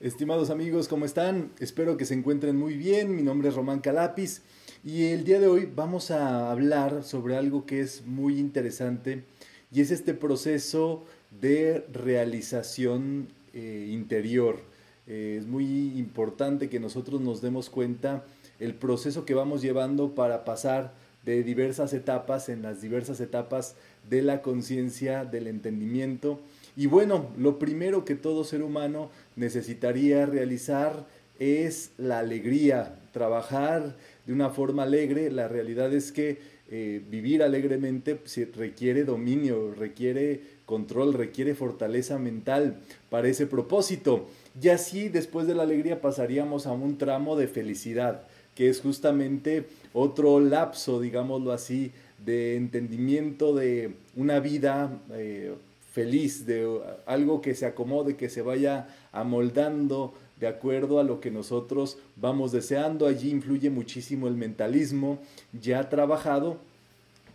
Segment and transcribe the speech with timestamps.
[0.00, 1.50] Estimados amigos, ¿cómo están?
[1.58, 3.14] Espero que se encuentren muy bien.
[3.14, 4.40] Mi nombre es Román Calapis
[4.82, 9.24] y el día de hoy vamos a hablar sobre algo que es muy interesante
[9.70, 11.04] y es este proceso
[11.42, 14.60] de realización eh, interior.
[15.06, 18.24] Eh, es muy importante que nosotros nos demos cuenta
[18.58, 20.94] el proceso que vamos llevando para pasar
[21.26, 23.74] de diversas etapas en las diversas etapas
[24.08, 26.40] de la conciencia, del entendimiento
[26.76, 31.06] y bueno, lo primero que todo ser humano necesitaría realizar
[31.38, 35.30] es la alegría, trabajar de una forma alegre.
[35.30, 36.38] La realidad es que
[36.70, 38.20] eh, vivir alegremente
[38.54, 42.76] requiere dominio, requiere control, requiere fortaleza mental
[43.08, 44.28] para ese propósito.
[44.62, 48.22] Y así después de la alegría pasaríamos a un tramo de felicidad,
[48.54, 51.90] que es justamente otro lapso, digámoslo así,
[52.24, 55.54] de entendimiento de una vida eh,
[55.90, 61.30] feliz, de algo que se acomode, que se vaya amoldando de acuerdo a lo que
[61.30, 63.06] nosotros vamos deseando.
[63.06, 65.18] Allí influye muchísimo el mentalismo
[65.52, 66.58] ya trabajado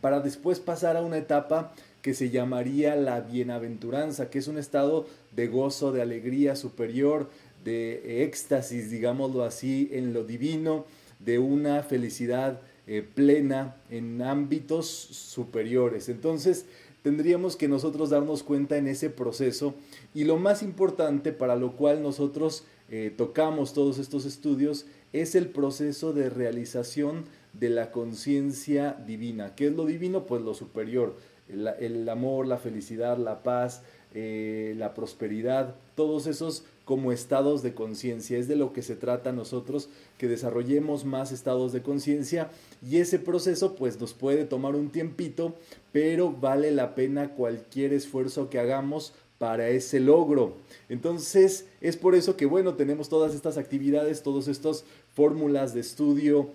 [0.01, 5.07] para después pasar a una etapa que se llamaría la bienaventuranza, que es un estado
[5.35, 7.29] de gozo, de alegría superior,
[7.63, 10.85] de éxtasis, digámoslo así, en lo divino,
[11.19, 16.07] de una felicidad eh, plena en ámbitos superiores.
[16.07, 16.67] Entonces,
[17.05, 19.75] tendríamos que nosotros darnos cuenta en ese proceso
[20.15, 25.49] y lo más importante para lo cual nosotros eh, tocamos todos estos estudios es el
[25.49, 29.53] proceso de realización de la conciencia divina.
[29.53, 30.25] ¿Qué es lo divino?
[30.25, 31.15] Pues lo superior,
[31.47, 33.83] el, amor, la felicidad, la paz,
[34.15, 38.37] eh, la prosperidad, todos esos como estados de conciencia.
[38.37, 42.49] Es de lo que se trata nosotros, que desarrollemos más estados de conciencia
[42.87, 45.55] y ese proceso pues nos puede tomar un tiempito,
[45.91, 50.53] pero vale la pena cualquier esfuerzo que hagamos para ese logro.
[50.87, 56.49] Entonces es por eso que bueno, tenemos todas estas actividades, todas estas fórmulas de estudio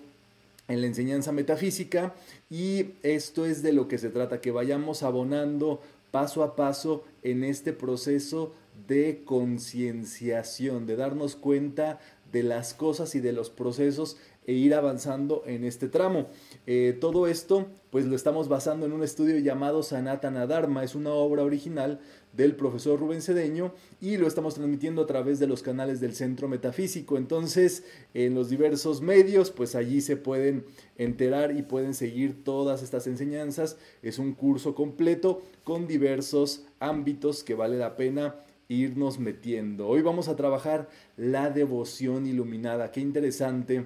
[0.69, 2.15] en la enseñanza metafísica
[2.49, 5.81] y esto es de lo que se trata, que vayamos abonando
[6.13, 8.53] paso a paso en este proceso
[8.87, 11.99] de concienciación, de darnos cuenta
[12.33, 16.29] de las cosas y de los procesos e ir avanzando en este tramo.
[16.67, 21.11] Eh, todo esto pues lo estamos basando en un estudio llamado Sanatana Dharma, es una
[21.11, 22.01] obra original
[22.33, 26.47] del profesor Rubén Cedeño y lo estamos transmitiendo a través de los canales del Centro
[26.47, 27.17] Metafísico.
[27.17, 30.65] Entonces, en los diversos medios, pues allí se pueden
[30.97, 33.77] enterar y pueden seguir todas estas enseñanzas.
[34.03, 38.37] Es un curso completo con diversos ámbitos que vale la pena
[38.71, 39.89] irnos metiendo.
[39.89, 42.93] Hoy vamos a trabajar la devoción iluminada.
[42.93, 43.85] Qué interesante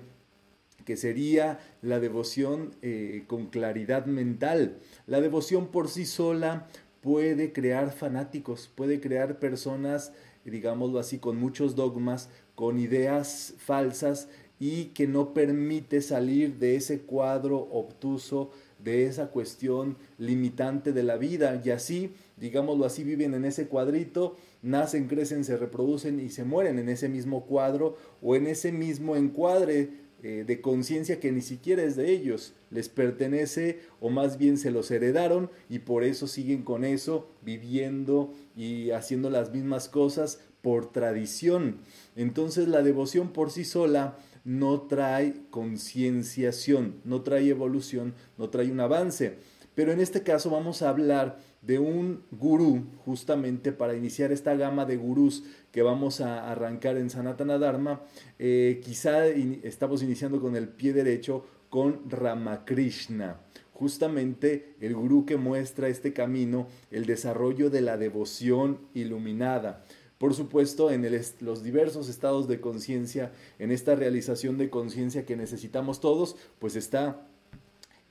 [0.85, 4.77] que sería la devoción eh, con claridad mental.
[5.07, 6.69] La devoción por sí sola
[7.01, 10.13] puede crear fanáticos, puede crear personas,
[10.45, 14.29] digámoslo así, con muchos dogmas, con ideas falsas
[14.61, 21.17] y que no permite salir de ese cuadro obtuso, de esa cuestión limitante de la
[21.17, 21.61] vida.
[21.65, 26.79] Y así, digámoslo así, viven en ese cuadrito nacen, crecen, se reproducen y se mueren
[26.79, 29.91] en ese mismo cuadro o en ese mismo encuadre
[30.23, 34.71] eh, de conciencia que ni siquiera es de ellos, les pertenece o más bien se
[34.71, 40.91] los heredaron y por eso siguen con eso, viviendo y haciendo las mismas cosas por
[40.91, 41.81] tradición.
[42.17, 48.81] Entonces la devoción por sí sola no trae concienciación, no trae evolución, no trae un
[48.81, 49.37] avance.
[49.75, 54.85] Pero en este caso vamos a hablar de un gurú justamente para iniciar esta gama
[54.85, 58.03] de gurús que vamos a arrancar en Sanatana Dharma.
[58.39, 63.41] Eh, quizá estamos iniciando con el pie derecho con Ramakrishna,
[63.73, 69.85] justamente el gurú que muestra este camino, el desarrollo de la devoción iluminada.
[70.19, 71.05] Por supuesto, en
[71.41, 77.27] los diversos estados de conciencia, en esta realización de conciencia que necesitamos todos, pues está,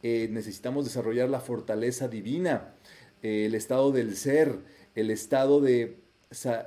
[0.02, 2.74] eh, necesitamos desarrollar la fortaleza divina
[3.24, 4.60] el estado del ser,
[4.96, 5.98] el estado de,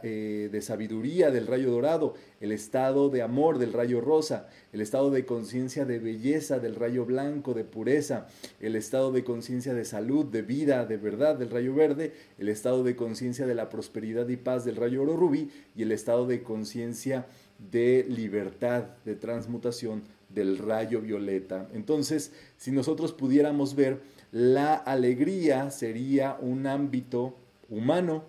[0.02, 5.10] eh, de sabiduría del rayo dorado, el estado de amor del rayo rosa, el estado
[5.10, 8.26] de conciencia de belleza del rayo blanco, de pureza,
[8.60, 12.84] el estado de conciencia de salud, de vida, de verdad del rayo verde, el estado
[12.84, 16.42] de conciencia de la prosperidad y paz del rayo oro rubí y el estado de
[16.42, 17.26] conciencia
[17.70, 21.68] de libertad, de transmutación del rayo violeta.
[21.74, 24.00] Entonces, si nosotros pudiéramos ver,
[24.36, 27.38] la alegría sería un ámbito
[27.70, 28.24] humano,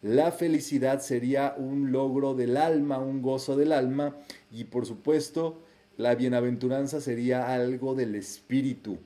[0.00, 4.14] la felicidad sería un logro del alma, un gozo del alma
[4.52, 5.58] y por supuesto
[5.96, 8.98] la bienaventuranza sería algo del espíritu.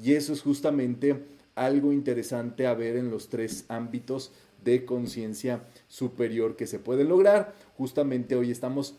[0.00, 1.24] Y eso es justamente
[1.56, 4.30] algo interesante a ver en los tres ámbitos
[4.62, 7.54] de conciencia superior que se puede lograr.
[7.76, 8.94] Justamente hoy estamos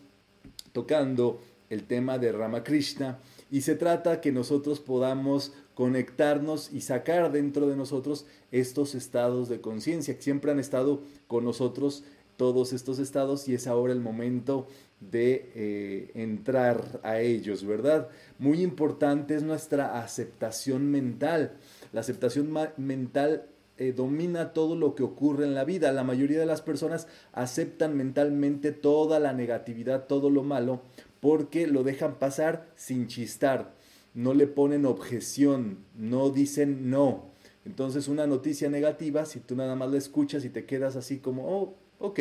[0.73, 3.19] tocando el tema de Ramakrishna
[3.49, 9.61] y se trata que nosotros podamos conectarnos y sacar dentro de nosotros estos estados de
[9.61, 12.03] conciencia que siempre han estado con nosotros
[12.35, 14.67] todos estos estados y es ahora el momento
[14.99, 18.09] de eh, entrar a ellos, ¿verdad?
[18.39, 21.53] Muy importante es nuestra aceptación mental.
[21.93, 23.45] La aceptación mental
[23.77, 25.93] eh, domina todo lo que ocurre en la vida.
[25.93, 30.81] La mayoría de las personas aceptan mentalmente toda la negatividad, todo lo malo,
[31.21, 33.78] porque lo dejan pasar sin chistar.
[34.13, 37.29] No le ponen objeción, no dicen no.
[37.65, 41.47] Entonces una noticia negativa, si tú nada más la escuchas y te quedas así como,
[41.47, 42.19] oh, ok,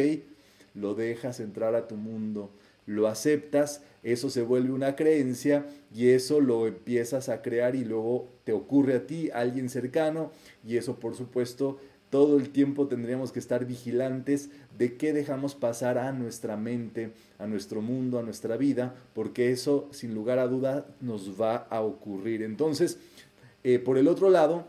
[0.74, 2.50] lo dejas entrar a tu mundo
[2.88, 8.30] lo aceptas, eso se vuelve una creencia y eso lo empiezas a crear y luego
[8.44, 10.32] te ocurre a ti, a alguien cercano,
[10.66, 11.78] y eso por supuesto
[12.10, 17.46] todo el tiempo tendríamos que estar vigilantes de qué dejamos pasar a nuestra mente, a
[17.46, 22.42] nuestro mundo, a nuestra vida, porque eso sin lugar a duda nos va a ocurrir.
[22.42, 22.98] Entonces,
[23.64, 24.66] eh, por el otro lado,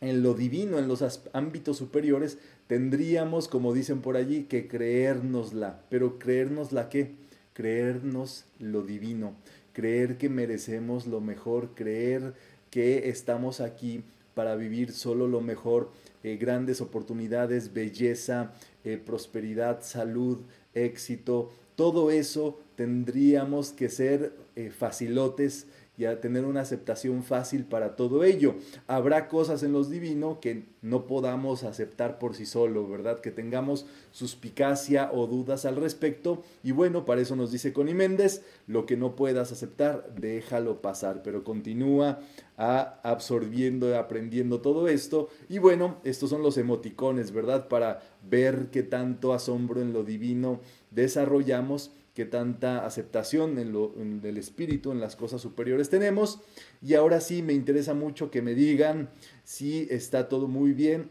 [0.00, 1.02] en lo divino, en los
[1.32, 5.80] ámbitos superiores, tendríamos, como dicen por allí, que creérnosla.
[5.88, 7.14] Pero creérnosla qué?
[7.56, 9.32] creernos lo divino,
[9.72, 12.34] creer que merecemos lo mejor, creer
[12.70, 14.02] que estamos aquí
[14.34, 15.90] para vivir solo lo mejor,
[16.26, 18.52] eh, grandes oportunidades, belleza,
[18.84, 20.40] eh, prosperidad, salud,
[20.74, 27.96] éxito, todo eso tendríamos que ser eh, facilotes y a tener una aceptación fácil para
[27.96, 28.56] todo ello.
[28.86, 33.20] Habrá cosas en los divinos que no podamos aceptar por sí solo, ¿verdad?
[33.20, 36.42] Que tengamos suspicacia o dudas al respecto.
[36.62, 41.22] Y bueno, para eso nos dice Connie Méndez, lo que no puedas aceptar, déjalo pasar,
[41.22, 42.20] pero continúa
[42.58, 45.28] a absorbiendo, aprendiendo todo esto.
[45.48, 47.68] Y bueno, estos son los emoticones, ¿verdad?
[47.68, 50.60] Para ver qué tanto asombro en lo divino
[50.90, 56.40] desarrollamos qué tanta aceptación en, lo, en el espíritu, en las cosas superiores tenemos.
[56.80, 59.10] Y ahora sí me interesa mucho que me digan
[59.44, 61.10] si está todo muy bien,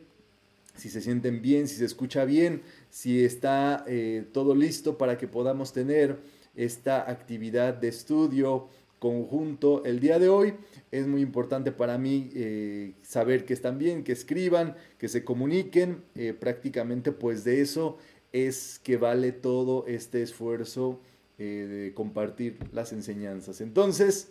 [0.75, 5.27] si se sienten bien, si se escucha bien, si está eh, todo listo para que
[5.27, 6.17] podamos tener
[6.55, 8.67] esta actividad de estudio
[8.97, 10.55] conjunto el día de hoy.
[10.91, 16.01] Es muy importante para mí eh, saber que están bien, que escriban, que se comuniquen.
[16.15, 17.99] Eh, prácticamente pues de eso
[18.35, 20.99] es que vale todo este esfuerzo
[21.37, 23.61] eh, de compartir las enseñanzas.
[23.61, 24.27] Entonces,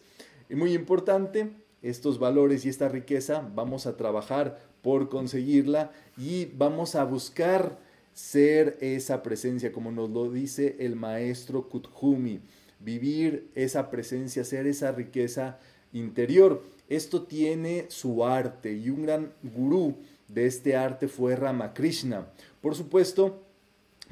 [0.51, 6.97] es muy importante, estos valores y esta riqueza, vamos a trabajar por conseguirla y vamos
[6.97, 7.79] a buscar
[8.13, 12.41] ser esa presencia, como nos lo dice el maestro Kuthumi,
[12.81, 15.59] vivir esa presencia, ser esa riqueza
[15.95, 16.63] interior.
[16.91, 19.97] Esto tiene su arte y un gran gurú
[20.29, 22.27] de este arte fue Ramakrishna.
[22.61, 23.44] Por supuesto,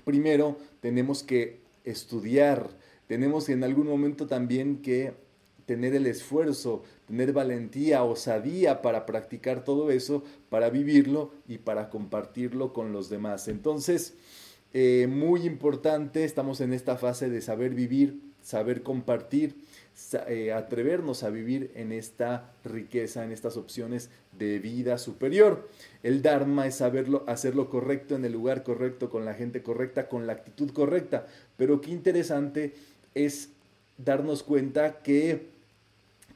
[0.05, 2.69] primero tenemos que estudiar,
[3.07, 5.15] tenemos en algún momento también que
[5.67, 12.73] tener el esfuerzo, tener valentía, osadía para practicar todo eso, para vivirlo y para compartirlo
[12.73, 13.49] con los demás.
[13.49, 14.15] Entonces,
[14.75, 19.55] eh, muy importante, estamos en esta fase de saber vivir, saber compartir,
[20.27, 25.69] eh, atrevernos a vivir en esta riqueza, en estas opciones de vida superior.
[26.03, 30.09] El Dharma es saberlo, hacer lo correcto en el lugar correcto, con la gente correcta,
[30.09, 31.27] con la actitud correcta.
[31.57, 32.75] Pero qué interesante
[33.15, 33.51] es
[33.99, 35.51] darnos cuenta que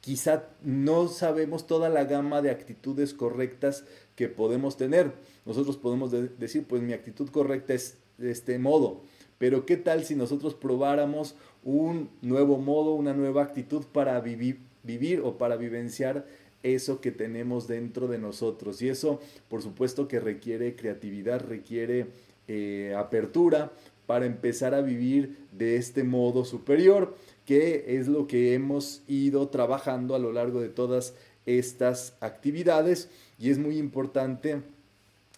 [0.00, 3.84] quizá no sabemos toda la gama de actitudes correctas
[4.14, 5.12] que podemos tener.
[5.44, 9.02] Nosotros podemos decir, pues mi actitud correcta es de este modo,
[9.38, 15.20] pero ¿qué tal si nosotros probáramos un nuevo modo, una nueva actitud para vivir, vivir
[15.20, 16.26] o para vivenciar
[16.74, 18.82] eso que tenemos dentro de nosotros.
[18.82, 22.06] Y eso, por supuesto, que requiere creatividad, requiere
[22.48, 23.72] eh, apertura
[24.06, 30.14] para empezar a vivir de este modo superior, que es lo que hemos ido trabajando
[30.14, 31.14] a lo largo de todas
[31.46, 33.08] estas actividades.
[33.38, 34.62] Y es muy importante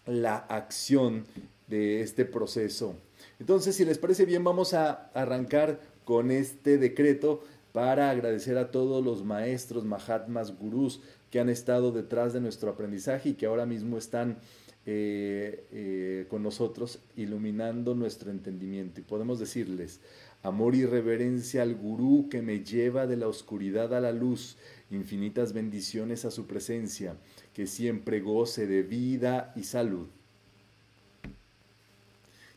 [0.07, 1.25] la acción
[1.67, 2.95] de este proceso.
[3.39, 7.43] Entonces, si les parece bien, vamos a arrancar con este decreto
[7.73, 13.31] para agradecer a todos los maestros, mahatmas, gurús que han estado detrás de nuestro aprendizaje
[13.31, 14.39] y que ahora mismo están
[14.87, 19.01] eh, eh, con nosotros iluminando nuestro entendimiento.
[19.01, 20.01] Y podemos decirles,
[20.43, 24.57] amor y reverencia al gurú que me lleva de la oscuridad a la luz,
[24.91, 27.17] infinitas bendiciones a su presencia,
[27.53, 30.09] que siempre goce de vida y salud.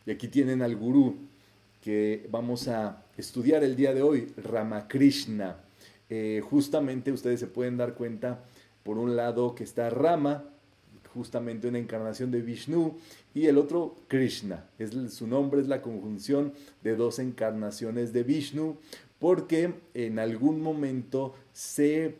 [0.05, 1.15] Y aquí tienen al gurú
[1.81, 5.57] que vamos a estudiar el día de hoy, Ramakrishna.
[6.09, 8.43] Eh, justamente ustedes se pueden dar cuenta,
[8.83, 10.43] por un lado, que está Rama,
[11.13, 12.97] justamente una encarnación de Vishnu,
[13.33, 14.65] y el otro Krishna.
[14.79, 16.53] Es, su nombre es la conjunción
[16.83, 18.77] de dos encarnaciones de Vishnu,
[19.19, 22.15] porque en algún momento se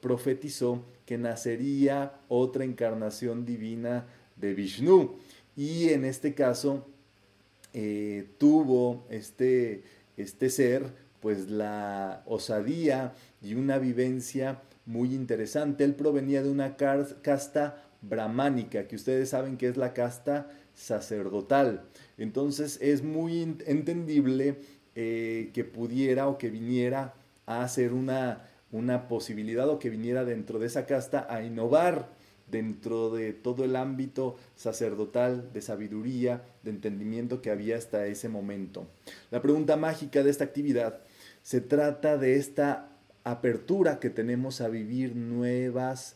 [0.00, 5.16] profetizó que nacería otra encarnación divina de Vishnu.
[5.56, 6.86] Y en este caso
[7.74, 9.82] eh, tuvo este,
[10.16, 15.84] este ser pues la osadía y una vivencia muy interesante.
[15.84, 21.84] Él provenía de una casta brahmánica, que ustedes saben que es la casta sacerdotal.
[22.16, 24.60] Entonces es muy entendible
[24.94, 27.14] eh, que pudiera o que viniera
[27.46, 32.13] a ser una, una posibilidad o que viniera dentro de esa casta a innovar
[32.54, 38.86] dentro de todo el ámbito sacerdotal de sabiduría, de entendimiento que había hasta ese momento.
[39.32, 41.00] La pregunta mágica de esta actividad
[41.42, 42.90] se trata de esta
[43.24, 46.14] apertura que tenemos a vivir nuevas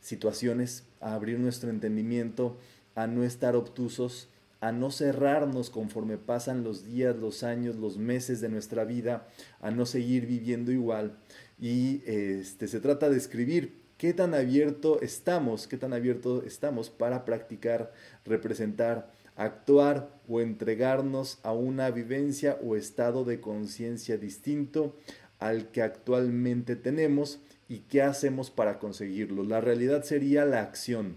[0.00, 2.56] situaciones, a abrir nuestro entendimiento,
[2.94, 4.28] a no estar obtusos,
[4.60, 9.26] a no cerrarnos conforme pasan los días, los años, los meses de nuestra vida,
[9.60, 11.18] a no seguir viviendo igual.
[11.58, 17.24] Y este, se trata de escribir qué tan abierto estamos, qué tan abierto estamos para
[17.24, 17.90] practicar,
[18.26, 24.94] representar, actuar o entregarnos a una vivencia o estado de conciencia distinto
[25.38, 29.42] al que actualmente tenemos y qué hacemos para conseguirlo.
[29.42, 31.16] La realidad sería la acción.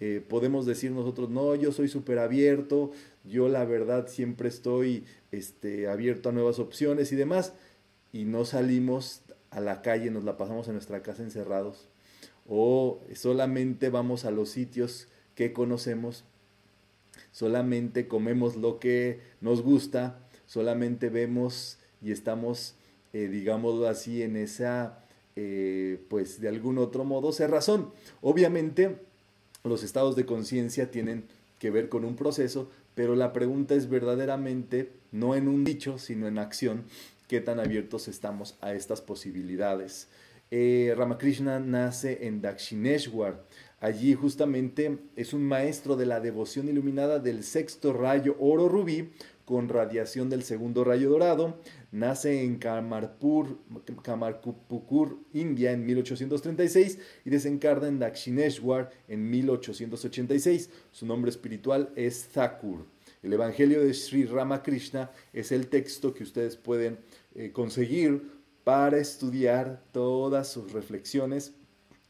[0.00, 2.90] Eh, podemos decir nosotros, no, yo soy súper abierto,
[3.22, 7.52] yo la verdad siempre estoy este, abierto a nuevas opciones y demás,
[8.12, 11.93] y no salimos a la calle, nos la pasamos en nuestra casa encerrados,
[12.48, 16.24] o solamente vamos a los sitios que conocemos,
[17.32, 22.74] solamente comemos lo que nos gusta, solamente vemos y estamos,
[23.12, 24.98] eh, digámoslo así, en esa,
[25.36, 28.96] eh, pues de algún otro modo, razón Obviamente,
[29.64, 31.24] los estados de conciencia tienen
[31.58, 36.28] que ver con un proceso, pero la pregunta es verdaderamente, no en un dicho, sino
[36.28, 36.84] en acción,
[37.26, 40.08] qué tan abiertos estamos a estas posibilidades.
[40.56, 43.44] Eh, Ramakrishna nace en Dakshineshwar.
[43.80, 49.10] Allí justamente es un maestro de la devoción iluminada del sexto rayo oro rubí
[49.44, 51.58] con radiación del segundo rayo dorado.
[51.90, 53.58] Nace en Kamarpur,
[54.04, 60.70] Kamarpukur, India en 1836 y desencarna en Dakshineshwar en 1886.
[60.92, 62.86] Su nombre espiritual es Thakur.
[63.24, 66.98] El Evangelio de Sri Ramakrishna es el texto que ustedes pueden
[67.34, 68.33] eh, conseguir
[68.64, 71.54] para estudiar todas sus reflexiones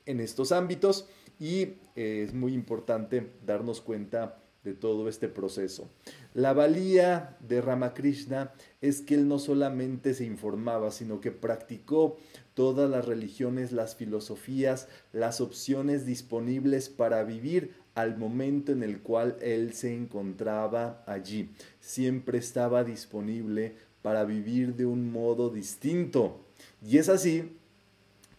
[0.07, 1.09] en estos ámbitos
[1.39, 1.63] y
[1.97, 5.91] eh, es muy importante darnos cuenta de todo este proceso.
[6.33, 12.17] La valía de Ramakrishna es que él no solamente se informaba, sino que practicó
[12.55, 19.37] todas las religiones, las filosofías, las opciones disponibles para vivir al momento en el cual
[19.41, 21.51] él se encontraba allí.
[21.81, 26.44] Siempre estaba disponible para vivir de un modo distinto.
[26.87, 27.57] Y es así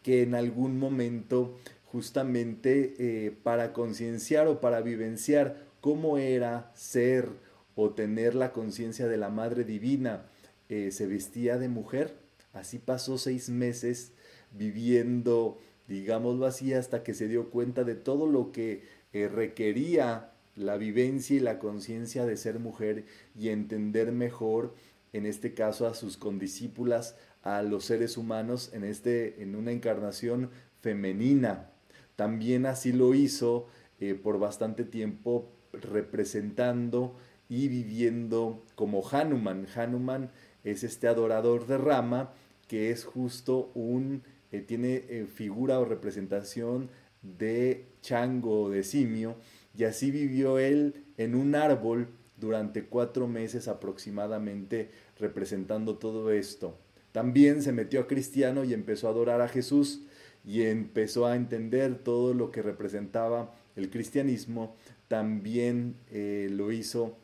[0.04, 7.28] que en algún momento, justamente eh, para concienciar o para vivenciar cómo era ser
[7.75, 10.25] o tener la conciencia de la Madre Divina,
[10.70, 12.16] eh, se vestía de mujer.
[12.54, 14.12] Así pasó seis meses
[14.52, 18.84] viviendo, digámoslo así, hasta que se dio cuenta de todo lo que
[19.14, 23.06] eh, requería la vivencia y la conciencia de ser mujer
[23.38, 24.74] y entender mejor,
[25.14, 30.50] en este caso, a sus condiscípulas, a los seres humanos en, este, en una encarnación
[30.82, 31.70] femenina.
[32.16, 33.68] También así lo hizo
[34.00, 37.16] eh, por bastante tiempo representando
[37.48, 39.68] y viviendo como Hanuman.
[39.75, 40.32] Hanuman
[40.64, 42.34] es este adorador de Rama
[42.68, 46.90] que es justo un, eh, tiene eh, figura o representación
[47.22, 49.36] de chango o de simio
[49.78, 56.80] y así vivió él en un árbol durante cuatro meses aproximadamente representando todo esto.
[57.16, 60.02] También se metió a cristiano y empezó a adorar a Jesús
[60.44, 64.76] y empezó a entender todo lo que representaba el cristianismo.
[65.08, 67.16] También eh, lo hizo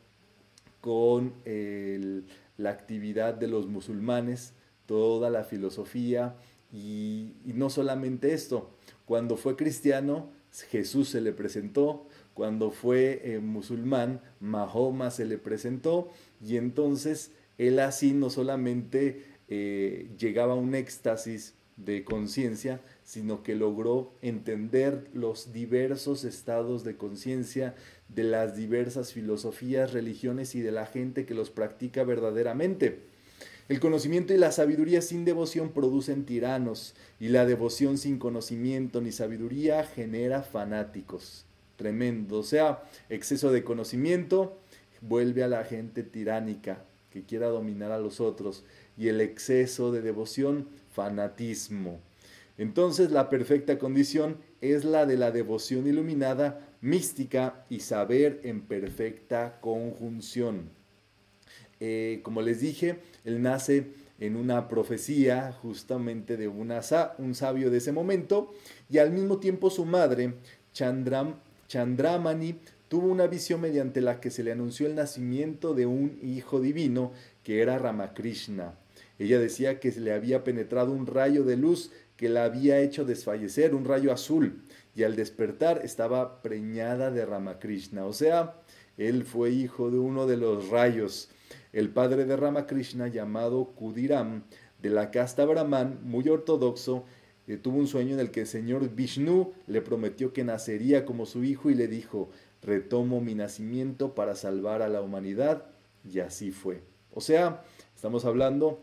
[0.79, 1.33] con
[2.55, 4.53] la actividad de los musulmanes,
[4.85, 6.37] toda la filosofía
[6.71, 8.71] y, no solamente esto.
[9.03, 10.29] Cuando fue cristiano,
[10.69, 16.09] Jesús se le presentó, cuando fue eh, musulmán, Mahoma se le presentó
[16.41, 23.53] y entonces él así no solamente eh, llegaba a un éxtasis de conciencia, sino que
[23.53, 27.75] logró entender los diversos estados de conciencia
[28.07, 32.99] de las diversas filosofías, religiones y de la gente que los practica verdaderamente.
[33.67, 39.11] El conocimiento y la sabiduría sin devoción producen tiranos y la devoción sin conocimiento ni
[39.11, 41.45] sabiduría genera fanáticos.
[41.75, 42.39] tremendo.
[42.39, 44.57] O sea, exceso de conocimiento
[45.01, 48.63] vuelve a la gente tiránica, que quiera dominar a los otros.
[49.01, 51.99] Y el exceso de devoción, fanatismo.
[52.59, 59.57] Entonces la perfecta condición es la de la devoción iluminada, mística y saber en perfecta
[59.59, 60.69] conjunción.
[61.79, 63.87] Eh, como les dije, él nace
[64.19, 66.81] en una profecía justamente de una,
[67.17, 68.53] un sabio de ese momento
[68.87, 70.35] y al mismo tiempo su madre,
[70.73, 72.53] Chandram, Chandramani,
[72.87, 77.13] tuvo una visión mediante la que se le anunció el nacimiento de un hijo divino
[77.43, 78.75] que era Ramakrishna.
[79.21, 83.75] Ella decía que le había penetrado un rayo de luz que la había hecho desfallecer,
[83.75, 84.63] un rayo azul,
[84.95, 88.07] y al despertar estaba preñada de Ramakrishna.
[88.07, 88.55] O sea,
[88.97, 91.29] él fue hijo de uno de los rayos.
[91.71, 94.41] El padre de Ramakrishna, llamado Kudiram,
[94.81, 97.05] de la casta Brahman, muy ortodoxo,
[97.45, 101.27] eh, tuvo un sueño en el que el señor Vishnu le prometió que nacería como
[101.27, 102.31] su hijo y le dijo,
[102.63, 105.65] retomo mi nacimiento para salvar a la humanidad,
[106.11, 106.81] y así fue.
[107.13, 107.63] O sea,
[107.95, 108.81] estamos hablando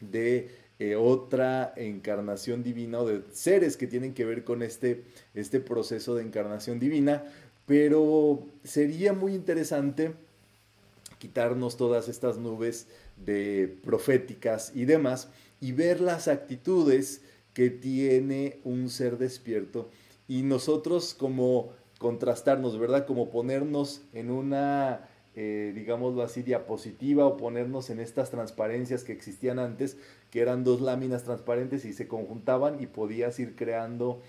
[0.00, 5.04] de eh, otra encarnación divina o de seres que tienen que ver con este,
[5.34, 7.24] este proceso de encarnación divina,
[7.66, 10.12] pero sería muy interesante
[11.18, 12.86] quitarnos todas estas nubes
[13.24, 15.28] de proféticas y demás
[15.60, 17.20] y ver las actitudes
[17.52, 19.90] que tiene un ser despierto
[20.28, 23.04] y nosotros como contrastarnos, ¿verdad?
[23.06, 29.58] Como ponernos en una eh, digámoslo así, diapositiva o ponernos en estas transparencias que existían
[29.58, 29.96] antes,
[30.30, 34.20] que eran dos láminas transparentes y se conjuntaban y podías ir creando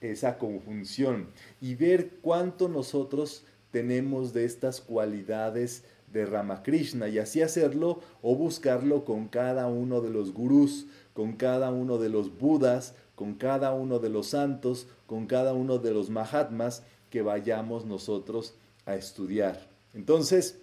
[0.00, 1.28] esa conjunción
[1.60, 9.04] y ver cuánto nosotros tenemos de estas cualidades de Ramakrishna y así hacerlo o buscarlo
[9.04, 13.98] con cada uno de los gurús, con cada uno de los budas, con cada uno
[13.98, 18.54] de los santos, con cada uno de los mahatmas que vayamos nosotros
[18.86, 19.75] a estudiar.
[19.96, 20.58] Entonces,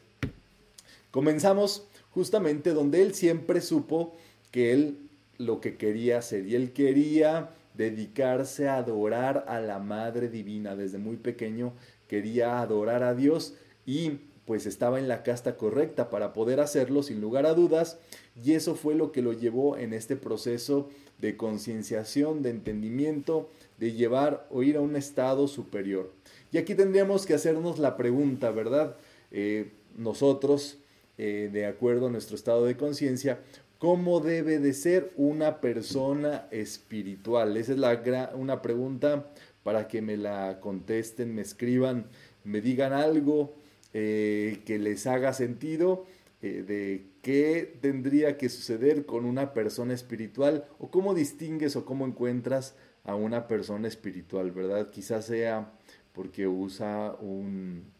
[1.11, 4.15] comenzamos justamente donde él siempre supo
[4.51, 4.97] que él
[5.39, 10.75] lo que quería hacer y él quería dedicarse a adorar a la Madre Divina.
[10.75, 11.73] Desde muy pequeño
[12.07, 13.55] quería adorar a Dios
[13.87, 17.97] y pues estaba en la casta correcta para poder hacerlo sin lugar a dudas
[18.43, 23.93] y eso fue lo que lo llevó en este proceso de concienciación, de entendimiento, de
[23.93, 26.11] llevar o ir a un estado superior.
[26.51, 28.95] Y aquí tendríamos que hacernos la pregunta, ¿verdad?
[29.33, 30.77] Eh, nosotros,
[31.17, 33.39] eh, de acuerdo a nuestro estado de conciencia,
[33.79, 37.57] cómo debe de ser una persona espiritual.
[37.57, 39.27] Esa es la una pregunta
[39.63, 42.05] para que me la contesten, me escriban,
[42.43, 43.55] me digan algo
[43.93, 46.05] eh, que les haga sentido
[46.41, 52.75] de qué tendría que suceder con una persona espiritual o cómo distingues o cómo encuentras
[53.05, 54.89] a una persona espiritual, ¿verdad?
[54.89, 55.71] Quizás sea
[56.11, 57.92] porque usa un,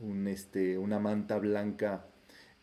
[0.00, 2.06] un, este, una manta blanca,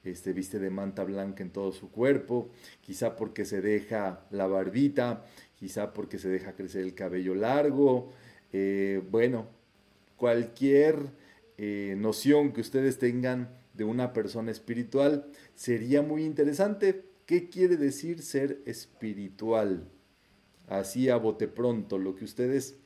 [0.04, 2.50] este, viste de manta blanca en todo su cuerpo,
[2.82, 8.12] quizá porque se deja la barbita, quizá porque se deja crecer el cabello largo,
[8.54, 9.48] eh, bueno,
[10.16, 11.12] cualquier
[11.58, 17.04] eh, noción que ustedes tengan de una persona espiritual sería muy interesante.
[17.26, 19.90] ¿Qué quiere decir ser espiritual?
[20.68, 22.78] Así a bote pronto, lo que ustedes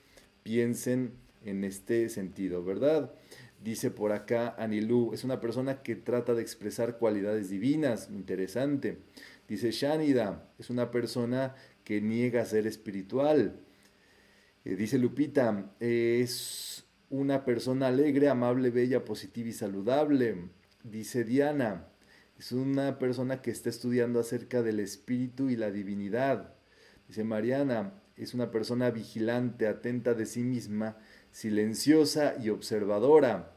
[0.44, 1.12] piensen
[1.46, 3.14] en este sentido, ¿verdad?
[3.62, 9.00] Dice por acá Anilú, es una persona que trata de expresar cualidades divinas, interesante.
[9.50, 13.60] Dice Shanida, es una persona que niega ser espiritual.
[14.64, 20.50] Eh, dice Lupita, es una persona alegre, amable, bella, positiva y saludable.
[20.84, 21.88] Dice Diana,
[22.38, 26.54] es una persona que está estudiando acerca del espíritu y la divinidad.
[27.10, 30.98] Dice Mariana, es una persona vigilante, atenta de sí misma
[31.32, 33.56] silenciosa y observadora.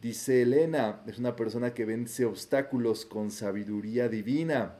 [0.00, 4.76] Dice Elena, es una persona que vence obstáculos con sabiduría divina.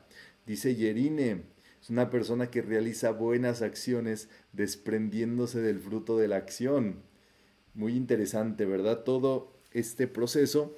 [0.46, 1.42] Dice Yerine,
[1.82, 7.02] es una persona que realiza buenas acciones desprendiéndose del fruto de la acción.
[7.74, 9.04] Muy interesante, ¿verdad?
[9.04, 10.76] Todo este proceso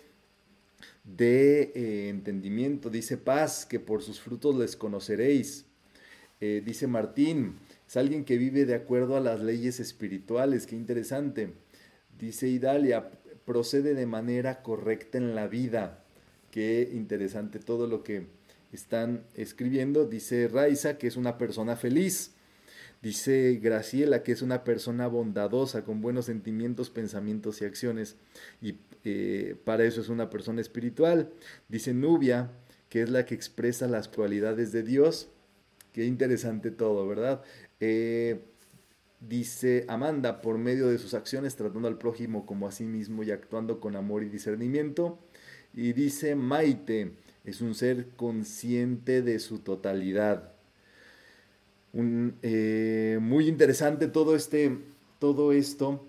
[1.04, 2.90] de eh, entendimiento.
[2.90, 5.66] Dice Paz, que por sus frutos les conoceréis.
[6.40, 7.56] Eh, dice Martín,
[7.90, 11.54] es alguien que vive de acuerdo a las leyes espirituales, qué interesante.
[12.16, 13.10] Dice Idalia,
[13.44, 16.04] procede de manera correcta en la vida.
[16.52, 18.28] Qué interesante todo lo que
[18.70, 20.06] están escribiendo.
[20.06, 22.30] Dice Raiza, que es una persona feliz.
[23.02, 28.14] Dice Graciela, que es una persona bondadosa, con buenos sentimientos, pensamientos y acciones.
[28.62, 31.32] Y eh, para eso es una persona espiritual.
[31.68, 32.52] Dice Nubia,
[32.88, 35.28] que es la que expresa las cualidades de Dios.
[35.92, 37.42] Qué interesante todo, ¿verdad?
[37.80, 38.40] Eh,
[39.20, 43.30] dice Amanda, por medio de sus acciones, tratando al prójimo como a sí mismo y
[43.30, 45.18] actuando con amor y discernimiento.
[45.74, 47.12] Y dice Maite,
[47.44, 50.52] es un ser consciente de su totalidad.
[51.92, 54.78] Eh, muy interesante todo, este,
[55.18, 56.06] todo esto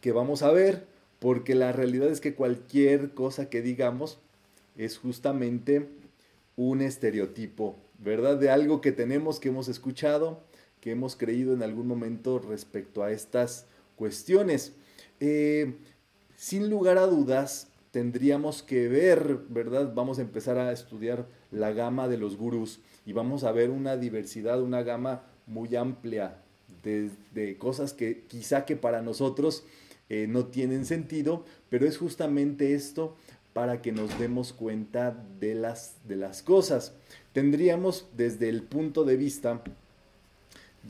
[0.00, 0.86] que vamos a ver,
[1.18, 4.18] porque la realidad es que cualquier cosa que digamos
[4.76, 5.88] es justamente
[6.56, 8.38] un estereotipo, ¿verdad?
[8.38, 10.42] De algo que tenemos, que hemos escuchado,
[10.80, 13.66] que hemos creído en algún momento respecto a estas
[13.96, 14.72] cuestiones.
[15.20, 15.74] Eh,
[16.36, 19.92] sin lugar a dudas, tendríamos que ver, ¿verdad?
[19.94, 23.96] Vamos a empezar a estudiar la gama de los gurús y vamos a ver una
[23.96, 26.38] diversidad, una gama muy amplia
[26.82, 29.64] de, cosas que quizá que para nosotros
[30.08, 33.16] eh, no tienen sentido, pero es justamente esto
[33.52, 36.94] para que nos demos cuenta de las, de las cosas.
[37.32, 39.62] Tendríamos desde el punto de vista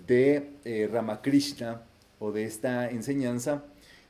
[0.07, 1.83] de eh, Ramakrishna
[2.18, 3.64] o de esta enseñanza,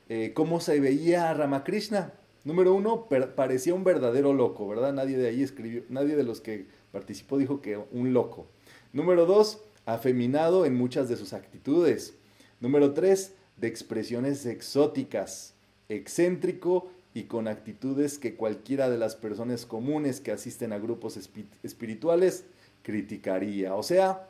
[0.09, 2.13] eh, cómo se veía Ramakrishna.
[2.45, 4.93] Número uno, parecía un verdadero loco, ¿verdad?
[4.93, 8.47] Nadie de ahí escribió, nadie de los que participó dijo que un loco.
[8.93, 12.15] Número dos, afeminado en muchas de sus actitudes.
[12.61, 15.55] Número tres, de expresiones exóticas,
[15.89, 21.19] excéntrico y con actitudes que cualquiera de las personas comunes que asisten a grupos
[21.63, 22.45] espirituales
[22.83, 23.75] criticaría.
[23.75, 24.30] O sea,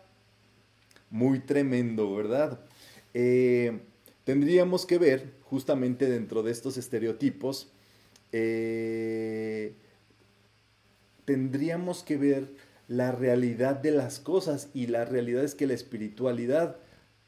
[1.10, 2.60] muy tremendo, ¿verdad?
[3.14, 3.80] Eh,
[4.24, 7.72] tendríamos que ver justamente dentro de estos estereotipos,
[8.32, 9.74] eh,
[11.24, 12.48] tendríamos que ver
[12.86, 16.76] la realidad de las cosas y la realidad es que la espiritualidad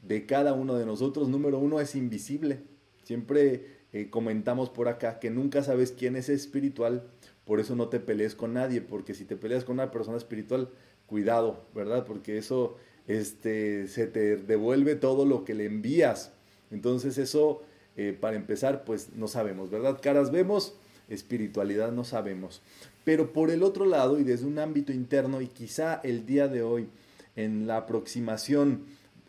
[0.03, 2.61] de cada uno de nosotros, número uno, es invisible.
[3.05, 7.05] Siempre eh, comentamos por acá que nunca sabes quién es espiritual,
[7.45, 10.71] por eso no te pelees con nadie, porque si te peleas con una persona espiritual,
[11.07, 12.07] cuidado, ¿verdad?
[12.07, 12.77] Porque eso
[13.09, 16.33] este, se te devuelve todo lo que le envías.
[16.71, 17.63] Entonces eso,
[17.97, 20.01] eh, para empezar, pues no sabemos, ¿verdad?
[20.01, 20.75] Caras vemos,
[21.09, 22.63] espiritualidad no sabemos.
[23.05, 26.63] Pero por el otro lado, y desde un ámbito interno, y quizá el día de
[26.63, 26.89] hoy,
[27.37, 28.85] en la aproximación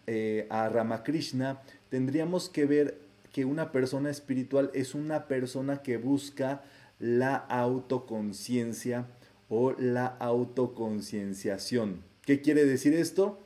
[0.07, 2.99] eh, a Ramakrishna, tendríamos que ver
[3.31, 6.61] que una persona espiritual es una persona que busca
[6.99, 9.07] la autoconciencia
[9.49, 12.03] o la autoconcienciación.
[12.25, 13.39] ¿Qué quiere decir esto?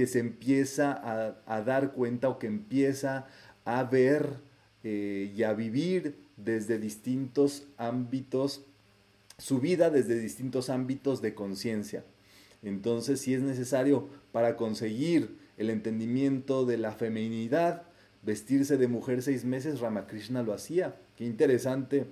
[0.00, 0.98] Que se empieza
[1.44, 3.26] a, dar cuenta o que empieza
[3.66, 4.38] a ver
[4.82, 8.62] eh, y a vivir desde distintos ámbitos,
[9.36, 12.02] su vida desde distintos ámbitos de conciencia.
[12.62, 17.82] Entonces, si es necesario para conseguir el entendimiento de la feminidad,
[18.22, 20.96] vestirse de mujer seis meses, Ramakrishna lo hacía.
[21.18, 22.06] Qué interesante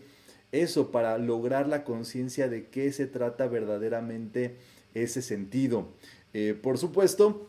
[0.53, 4.57] eso para lograr la conciencia de qué se trata verdaderamente
[4.93, 5.89] ese sentido.
[6.35, 7.49] Eh, por supuesto,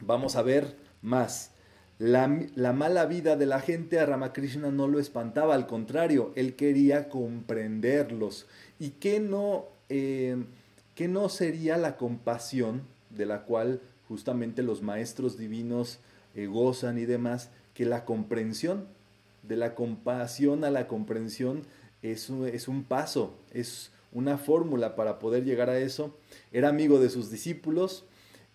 [0.00, 1.52] Vamos a ver más.
[1.98, 7.08] La, mala vida de la gente a Ramakrishna no lo espantaba, al contrario, él quería
[7.08, 8.46] comprenderlos.
[8.78, 10.36] ¿Y qué no, eh,
[11.08, 15.98] no sería la compasión de la cual justamente los maestros divinos
[16.34, 17.48] eh, gozan y demás?
[17.72, 18.86] Que la comprensión,
[19.42, 21.62] de la compasión a la comprensión,
[22.02, 26.14] es es un paso, es una fórmula para poder llegar a eso.
[26.52, 28.04] Era amigo de sus discípulos,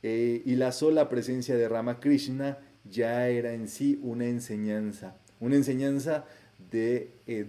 [0.03, 2.57] eh, y la sola presencia de Ramakrishna
[2.89, 6.25] ya era en sí una enseñanza, una enseñanza
[6.71, 7.45] de eh,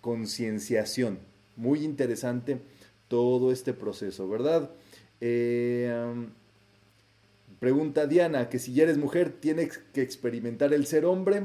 [0.00, 1.18] concienciación.
[1.56, 2.58] Muy interesante
[3.08, 4.70] todo este proceso, ¿verdad?
[5.20, 5.92] Eh,
[7.60, 11.44] pregunta Diana, que si ya eres mujer, ¿tienes que experimentar el ser hombre?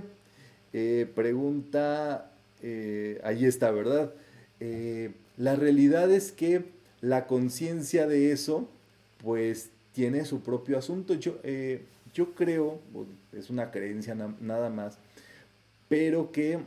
[1.15, 2.31] pregunta,
[3.23, 4.13] ahí está, ¿verdad?
[5.35, 6.63] la realidad es que
[7.01, 8.69] la conciencia de eso,
[9.21, 11.13] pues tiene su propio asunto.
[11.13, 12.79] Yo, eh, yo creo,
[13.33, 14.97] es una creencia nada más,
[15.87, 16.59] pero que,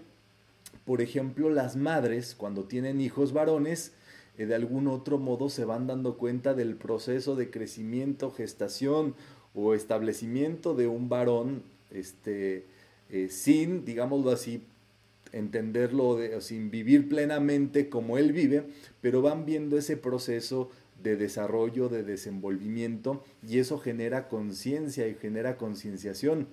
[0.84, 3.92] por ejemplo, las madres, cuando tienen hijos varones,
[4.37, 9.14] eh, de algún otro modo se van dando cuenta del proceso de crecimiento, gestación
[9.54, 12.64] o establecimiento de un varón, este,
[13.10, 14.64] eh, sin, digámoslo así,
[15.32, 18.64] entenderlo, de, sin vivir plenamente como él vive,
[19.00, 20.70] pero van viendo ese proceso
[21.02, 26.48] de desarrollo, de desenvolvimiento, y eso genera conciencia y genera concienciación.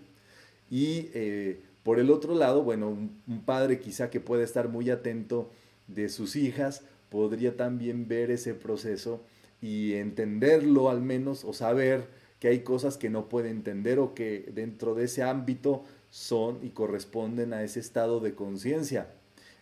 [0.70, 5.50] Y eh, por el otro lado, bueno, un, padre quizá que puede estar muy atento
[5.88, 9.22] de sus hijas, podría también ver ese proceso
[9.62, 12.08] y entenderlo al menos, o saber
[12.40, 16.70] que hay cosas que no puede entender o que dentro de ese ámbito son y
[16.70, 19.12] corresponden a ese estado de conciencia.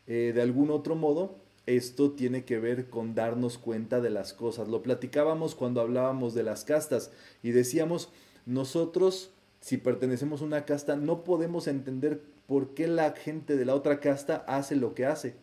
[0.08, 1.38] Eh, de algún otro modo,
[1.76, 4.68] esto tiene que ver con darnos cuenta de las cosas.
[4.68, 7.12] Lo platicábamos cuando hablábamos de las castas
[7.44, 8.10] y decíamos,
[8.46, 13.76] nosotros si pertenecemos a una casta, no podemos entender por qué la gente de la
[13.76, 15.36] otra casta hace lo que hace.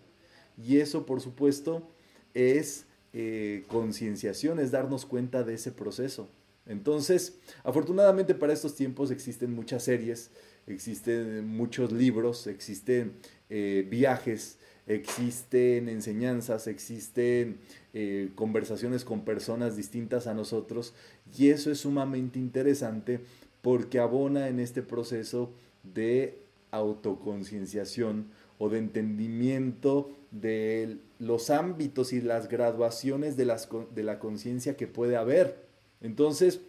[0.62, 1.86] Y eso, por supuesto,
[2.34, 6.28] es eh, concienciación, es darnos cuenta de ese proceso.
[6.66, 10.30] Entonces, afortunadamente para estos tiempos existen muchas series,
[10.66, 13.12] existen muchos libros, existen
[13.50, 17.58] eh, viajes, existen enseñanzas, existen
[17.92, 20.94] eh, conversaciones con personas distintas a nosotros
[21.36, 23.20] y eso es sumamente interesante
[23.62, 25.50] porque abona en este proceso
[25.94, 26.38] de
[26.70, 28.26] autoconcienciación
[28.58, 34.86] o de entendimiento de los ámbitos y las graduaciones de, las, de la conciencia que
[34.86, 35.56] puede haber.
[36.00, 36.60] Entonces,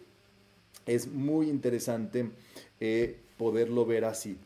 [0.86, 2.30] es muy interesante
[2.80, 4.38] eh, poderlo ver así.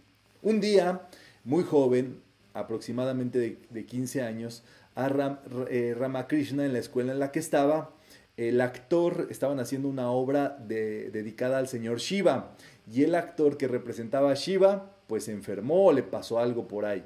[0.43, 1.09] Un día,
[1.45, 2.21] muy joven,
[2.55, 4.63] aproximadamente de, 15 años,
[4.95, 5.39] a
[5.71, 7.95] eh, Ramakrishna en la escuela en la que estaba,
[8.37, 12.55] el actor, estaban haciendo una obra dedicada al señor Shiva,
[12.91, 17.05] y el actor que representaba a Shiva, pues enfermó le pasó algo por ahí.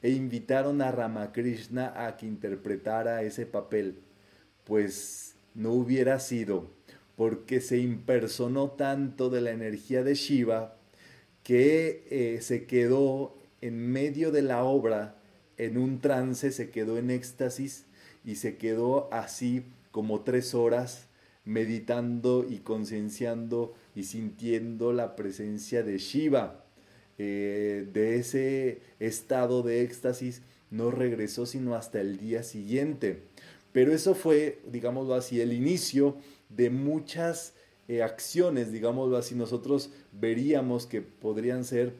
[0.00, 3.98] E invitaron a Ramakrishna a que interpretara ese papel.
[4.64, 6.70] Pues no hubiera sido,
[7.16, 10.76] porque se impersonó tanto de la energía de Shiva
[11.42, 15.16] que eh, se quedó en medio de la obra
[15.56, 17.86] en un trance, se quedó en éxtasis
[18.24, 21.08] y se quedó así como tres horas
[21.44, 26.64] meditando y concienciando y sintiendo la presencia de Shiva.
[27.20, 33.22] Eh, de ese estado de éxtasis no regresó sino hasta el día siguiente.
[33.72, 36.16] Pero eso fue, digámoslo así, el inicio
[36.48, 37.54] de muchas
[37.88, 41.94] eh, acciones, digámoslo así, nosotros veríamos que podrían ser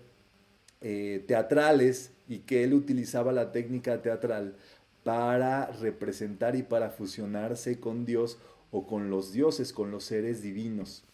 [0.81, 4.57] eh, teatrales y que él utilizaba la técnica teatral
[5.05, 8.39] para representar y para fusionarse con Dios
[8.71, 11.05] o con los dioses, con los seres divinos.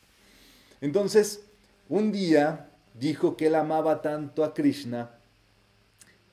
[0.81, 1.45] Entonces,
[1.89, 5.11] un día dijo que él amaba tanto a Krishna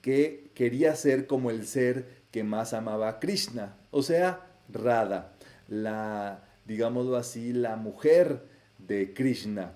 [0.01, 5.33] que quería ser como el ser que más amaba a Krishna, o sea, Radha,
[5.67, 8.45] la digámoslo así, la mujer
[8.77, 9.73] de Krishna.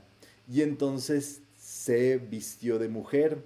[0.48, 1.42] Y entonces
[1.86, 3.44] se vistió de mujer,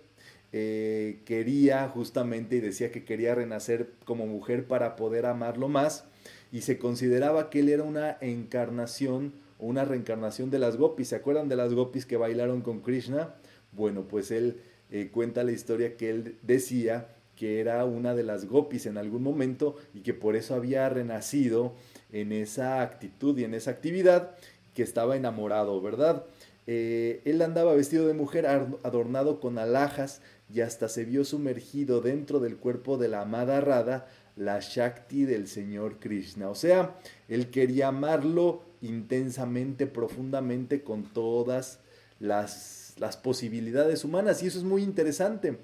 [0.53, 6.05] eh, quería justamente y decía que quería renacer como mujer para poder amarlo más
[6.51, 11.09] y se consideraba que él era una encarnación una reencarnación de las gopis.
[11.09, 13.35] ¿Se acuerdan de las gopis que bailaron con Krishna?
[13.73, 18.45] Bueno, pues él eh, cuenta la historia que él decía que era una de las
[18.45, 21.75] gopis en algún momento y que por eso había renacido
[22.13, 24.31] en esa actitud y en esa actividad
[24.73, 26.23] que estaba enamorado, ¿verdad?
[26.71, 30.21] Eh, él andaba vestido de mujer adornado con alhajas
[30.53, 34.05] y hasta se vio sumergido dentro del cuerpo de la amada Radha,
[34.35, 36.47] la Shakti del Señor Krishna.
[36.47, 36.95] O sea,
[37.27, 41.79] él quería amarlo intensamente, profundamente, con todas
[42.19, 44.43] las, las posibilidades humanas.
[44.43, 45.57] Y eso es muy interesante.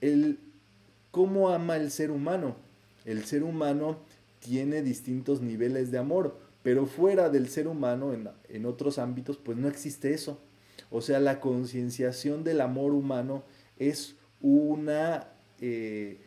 [0.00, 0.40] El,
[1.12, 2.56] ¿Cómo ama el ser humano?
[3.04, 4.00] El ser humano
[4.40, 8.12] tiene distintos niveles de amor, pero fuera del ser humano,
[8.48, 10.38] en, otros ámbitos, pues no existe eso.
[10.90, 13.42] O sea, la concienciación del amor humano
[13.78, 15.28] es una...
[15.60, 16.18] Eh,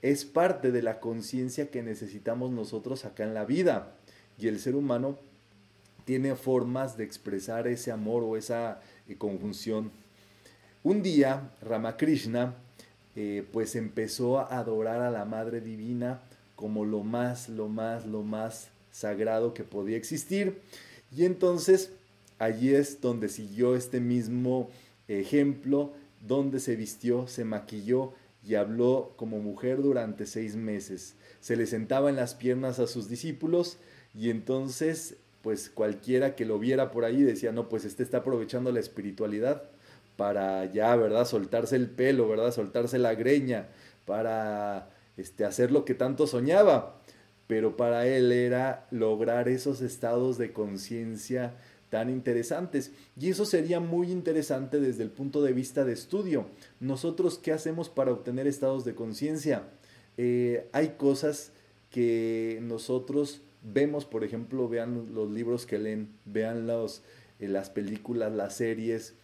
[0.00, 3.94] es parte de la conciencia que necesitamos nosotros acá en la vida.
[4.38, 5.18] Y el ser humano
[6.04, 9.90] tiene formas de expresar ese amor o esa eh, conjunción.
[10.84, 12.54] Un día, Ramakrishna
[13.16, 16.20] eh, pues empezó a adorar a la Madre Divina
[16.54, 18.68] como lo más, lo más, lo más
[18.98, 20.60] sagrado que podía existir.
[21.14, 21.90] Y entonces
[22.38, 24.70] allí es donde siguió este mismo
[25.06, 25.92] ejemplo,
[26.26, 28.12] donde se vistió, se maquilló
[28.46, 31.14] y habló como mujer durante seis meses.
[31.40, 33.78] Se le sentaba en las piernas a sus discípulos
[34.14, 38.72] y entonces pues cualquiera que lo viera por ahí decía, no, pues este está aprovechando
[38.72, 39.62] la espiritualidad
[40.16, 41.24] para ya, ¿verdad?
[41.26, 42.52] Soltarse el pelo, ¿verdad?
[42.52, 43.68] Soltarse la greña,
[44.04, 46.96] para este, hacer lo que tanto soñaba.
[47.48, 51.54] Pero para él era lograr esos estados de conciencia
[51.90, 52.92] tan interesantes.
[53.18, 56.46] Y eso sería muy interesante desde el punto de vista de estudio.
[56.78, 59.64] Nosotros, ¿qué hacemos para obtener estados de conciencia?
[60.16, 61.52] Eh, hay cosas
[61.90, 67.02] que nosotros vemos, por ejemplo, vean los libros que leen, vean los,
[67.40, 69.14] eh, las películas, las series,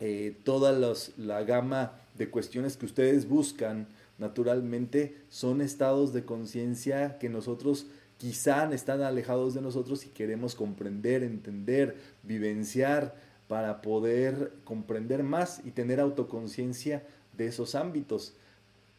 [0.00, 0.72] eh, toda
[1.16, 3.86] la gama de cuestiones que ustedes buscan,
[4.18, 7.86] naturalmente son estados de conciencia que nosotros
[8.18, 13.14] quizá están alejados de nosotros y queremos comprender, entender, vivenciar
[13.48, 17.04] para poder comprender más y tener autoconciencia
[17.36, 18.34] de esos ámbitos.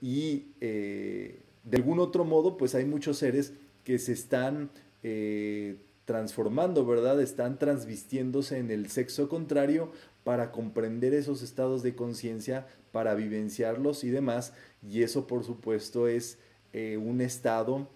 [0.02, 3.54] Y eh, de algún otro modo, pues hay muchos seres
[3.84, 4.70] que se están
[5.04, 7.22] eh, transformando, ¿verdad?
[7.22, 9.92] Están transvistiéndose en el sexo contrario
[10.28, 14.52] para comprender esos estados de conciencia, para vivenciarlos y demás.
[14.86, 16.38] Y eso, por supuesto, es
[16.74, 17.88] eh, un estado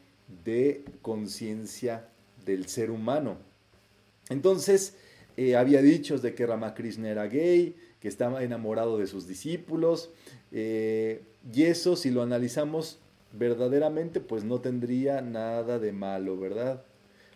[0.45, 2.07] de conciencia
[2.45, 3.35] del ser humano.
[4.29, 4.95] Entonces,
[5.35, 10.09] eh, había dichos de que Ramakrishna era gay, que estaba enamorado de sus discípulos,
[10.53, 12.99] eh, y eso, si lo analizamos
[13.33, 16.81] verdaderamente, pues no tendría nada de malo, ¿verdad?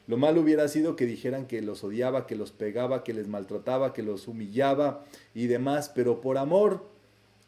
[0.08, 3.94] Lo malo hubiera sido que dijeran que los odiaba, que los pegaba, que les maltrataba,
[3.94, 6.86] que los humillaba y demás, pero por amor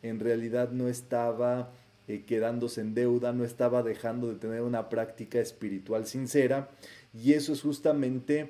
[0.01, 1.71] en realidad no estaba
[2.07, 6.69] eh, quedándose en deuda, no estaba dejando de tener una práctica espiritual sincera.
[7.13, 8.49] Y eso es justamente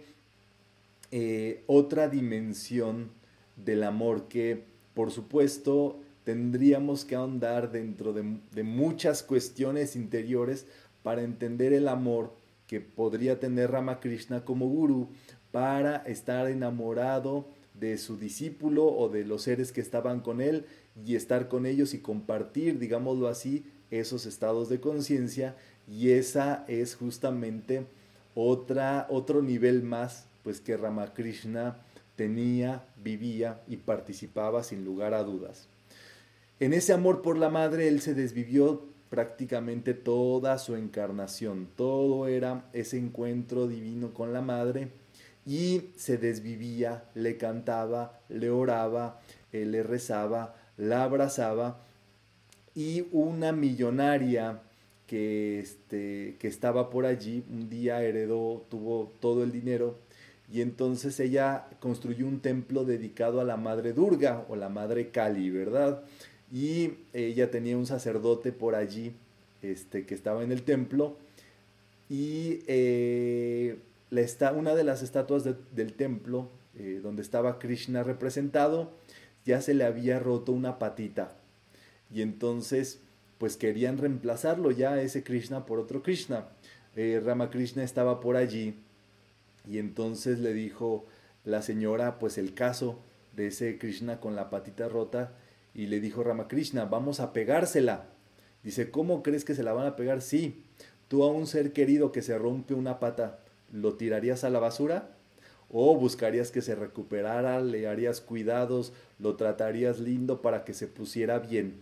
[1.11, 3.09] eh, otra dimensión
[3.57, 10.65] del amor que por supuesto tendríamos que ahondar dentro de muchas cuestiones interiores
[11.03, 12.33] para entender el amor
[12.67, 15.09] que podría tener Ramakrishna como gurú
[15.51, 20.65] para estar enamorado de su discípulo o de los seres que estaban con él
[21.05, 25.55] y estar con ellos y compartir, digámoslo así, esos estados de conciencia
[25.87, 27.85] y esa es justamente
[28.35, 31.77] otra otro nivel más pues que Ramakrishna
[32.15, 35.67] tenía, vivía y participaba sin lugar a dudas.
[36.59, 41.67] En ese amor por la madre él se desvivió prácticamente toda su encarnación.
[41.75, 44.89] Todo era ese encuentro divino con la madre
[45.45, 49.19] y se desvivía, le cantaba, le oraba,
[49.53, 51.79] eh, le rezaba, la abrazaba
[52.75, 54.61] y una millonaria
[55.07, 59.97] que, este, que estaba por allí un día heredó, tuvo todo el dinero
[60.51, 65.49] y entonces ella construyó un templo dedicado a la madre Durga o la madre Kali,
[65.49, 66.03] ¿verdad?
[66.51, 69.13] Y ella tenía un sacerdote por allí
[69.61, 71.17] este, que estaba en el templo
[72.09, 73.79] y eh,
[74.09, 78.91] la una de las estatuas del templo eh, donde estaba Krishna representado
[79.45, 81.35] ya se le había roto una patita
[82.13, 82.99] y entonces
[83.37, 86.47] pues querían reemplazarlo ya ese Krishna por otro Krishna.
[86.95, 88.75] Eh, Ramakrishna estaba por allí
[89.69, 91.05] y entonces le dijo
[91.45, 92.99] la señora pues el caso
[93.35, 95.33] de ese Krishna con la patita rota
[95.77, 98.07] y le dijo Ramakrishna, vamos a pegársela.
[98.63, 100.23] Dice, ¿cómo crees que se la van a pegar?
[100.23, 100.63] Sí,
[101.07, 103.39] tú a un ser querido que se rompe una pata,
[103.71, 105.15] ¿lo tirarías a la basura?
[105.69, 111.37] ¿O buscarías que se recuperara, le harías cuidados, lo tratarías lindo para que se pusiera
[111.37, 111.75] bien?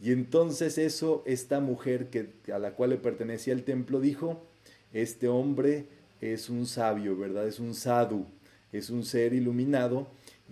[0.00, 4.46] Y entonces eso, esta mujer que, a la cual le pertenecía el templo dijo,
[4.92, 5.88] este hombre
[6.20, 7.48] es un sabio, ¿verdad?
[7.48, 8.26] Es un sadhu,
[8.70, 10.06] es un ser iluminado.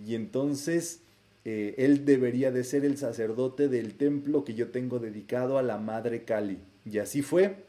[0.05, 1.02] Y entonces
[1.45, 5.77] eh, él debería de ser el sacerdote del templo que yo tengo dedicado a la
[5.77, 6.59] Madre Kali.
[6.85, 7.65] Y así fue.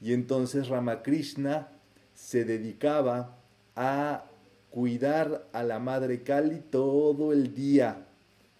[0.00, 1.68] Y entonces Ramakrishna
[2.14, 3.38] se dedicaba
[3.76, 4.24] a
[4.70, 8.06] cuidar a la Madre Kali todo el día.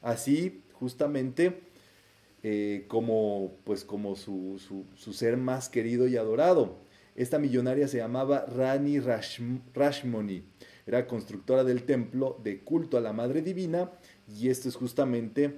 [0.03, 1.61] Así, justamente,
[2.42, 4.61] eh, como, pues, como su,
[4.96, 6.77] su, ser más querido y adorado.
[7.16, 10.44] Esta millonaria se llamaba Rani Rashmoni.
[10.87, 13.90] Era constructora del templo de culto a la Madre Divina
[14.38, 15.54] y esto es justamente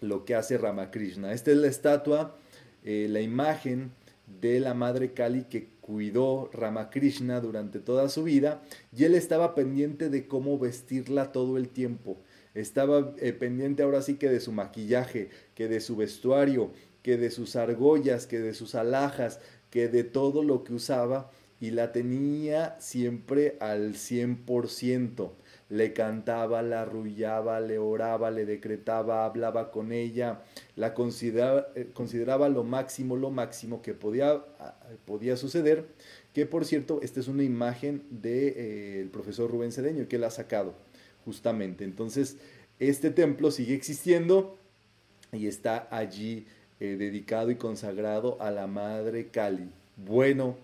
[0.00, 1.32] lo que hace Ramakrishna.
[1.32, 2.36] Esta es la estatua,
[2.84, 3.92] eh, la imagen
[4.40, 8.62] de la madre Kali que cuidó Ramakrishna durante toda su vida
[8.96, 12.18] y él estaba pendiente de cómo vestirla todo el tiempo.
[12.54, 16.70] Estaba eh, pendiente ahora sí que de su maquillaje, que de su vestuario,
[17.02, 21.30] que de sus argollas, que de sus alhajas, que de todo lo que usaba
[21.60, 25.32] y la tenía siempre al 100%
[25.70, 30.42] le cantaba, la arrullaba, le oraba, le decretaba, hablaba con ella,
[30.76, 34.44] la consideraba, eh, consideraba lo máximo, lo máximo que podía,
[35.06, 35.86] podía suceder,
[36.32, 40.24] que por cierto, esta es una imagen del de, eh, profesor Rubén Cedeño que él
[40.24, 40.74] ha sacado
[41.24, 41.84] justamente.
[41.84, 42.36] Entonces,
[42.78, 44.58] este templo sigue existiendo
[45.32, 46.46] y está allí
[46.80, 49.70] eh, dedicado y consagrado a la Madre Cali.
[49.96, 50.56] Bueno,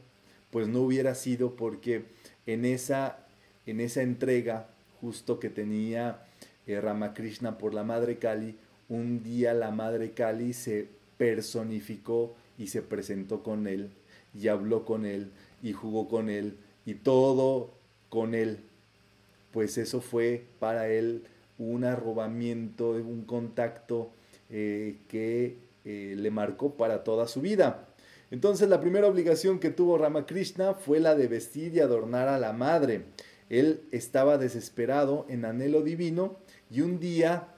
[0.51, 2.05] pues no hubiera sido porque
[2.47, 3.27] en esa,
[3.67, 4.69] en esa entrega
[5.01, 6.23] justo que tenía
[6.67, 8.57] eh, Ramakrishna por la Madre Kali,
[8.89, 13.91] un día la Madre Kali se personificó y se presentó con él
[14.35, 15.31] y habló con él
[15.63, 16.57] y jugó con él
[16.87, 17.71] y todo
[18.09, 18.61] con él.
[19.53, 21.25] Pues eso fue para él
[21.59, 24.11] un arrobamiento, un contacto
[24.49, 27.87] eh, que eh, le marcó para toda su vida.
[28.31, 32.53] Entonces la primera obligación que tuvo Ramakrishna fue la de vestir y adornar a la
[32.53, 33.05] madre.
[33.51, 36.39] Él estaba desesperado en anhelo divino
[36.71, 37.49] y un día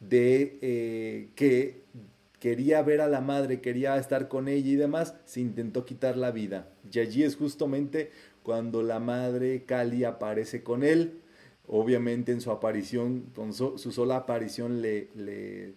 [0.00, 1.82] de eh, que
[2.40, 6.30] quería ver a la madre, quería estar con ella y demás, se intentó quitar la
[6.30, 6.68] vida.
[6.90, 8.10] Y allí es justamente
[8.42, 11.20] cuando la madre Kali aparece con él.
[11.66, 15.74] Obviamente en su aparición, con su, sola aparición le, le,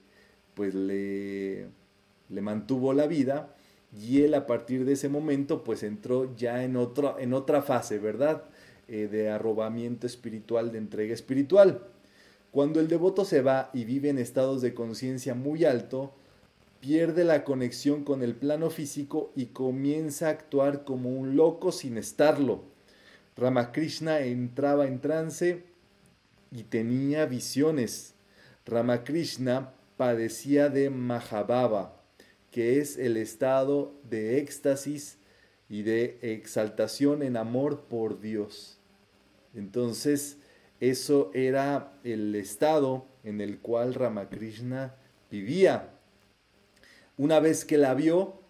[0.53, 1.68] pues le,
[2.30, 3.53] mantuvo la vida
[3.93, 7.99] y él a partir de ese momento pues entró ya en, otro, en otra fase,
[7.99, 8.45] ¿verdad?
[8.93, 11.87] Eh, de arrobamiento espiritual, de entrega espiritual.
[12.51, 16.13] Cuando el devoto se va y vive en estados de conciencia muy alto,
[16.81, 21.97] pierde la conexión con el plano físico y comienza a actuar como un loco sin
[21.97, 22.63] estarlo.
[23.37, 25.63] Ramakrishna entraba en trance
[26.51, 28.13] y tenía visiones.
[28.65, 31.95] Ramakrishna padecía de Mahabhava,
[32.51, 35.17] que es el estado de éxtasis
[35.69, 38.79] y de exaltación en amor por Dios.
[39.55, 40.37] Entonces,
[40.79, 44.95] eso era el estado en el cual Ramakrishna
[45.29, 45.89] vivía.
[47.17, 48.41] Una vez que la vio,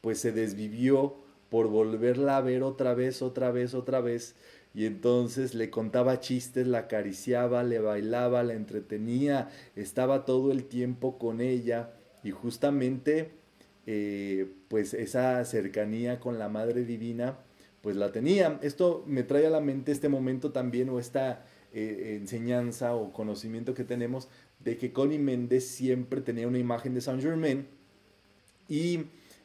[0.00, 1.16] pues se desvivió
[1.50, 4.34] por volverla a ver otra vez, otra vez, otra vez.
[4.74, 11.18] Y entonces le contaba chistes, la acariciaba, le bailaba, la entretenía, estaba todo el tiempo
[11.18, 11.92] con ella
[12.24, 13.30] y justamente
[13.86, 17.38] eh, pues esa cercanía con la Madre Divina
[17.84, 18.58] pues la tenía.
[18.62, 23.74] Esto me trae a la mente este momento también o esta eh, enseñanza o conocimiento
[23.74, 24.28] que tenemos
[24.58, 27.66] de que Connie Méndez siempre tenía una imagen de Saint Germain
[28.68, 29.04] y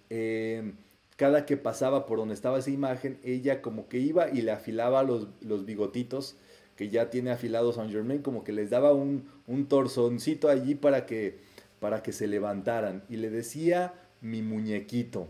[0.10, 0.72] eh,
[1.18, 5.04] cada que pasaba por donde estaba esa imagen, ella como que iba y le afilaba
[5.04, 6.38] los, los bigotitos
[6.78, 11.06] que ya tiene afilado Saint Germain, como que les daba un, un torzoncito allí para
[11.06, 11.38] que
[11.82, 13.04] para que se levantaran.
[13.10, 15.28] Y le decía mi muñequito.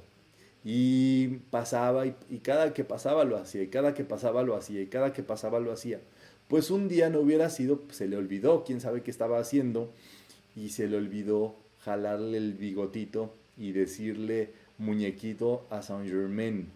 [0.64, 4.88] Y pasaba y, cada que pasaba lo hacía, y cada que pasaba lo hacía, y
[4.88, 6.00] cada que pasaba lo hacía.
[6.48, 9.92] Pues un día no hubiera sido, se le olvidó, quién sabe qué estaba haciendo,
[10.56, 16.70] y se le olvidó jalarle el bigotito y decirle muñequito a Saint Germain.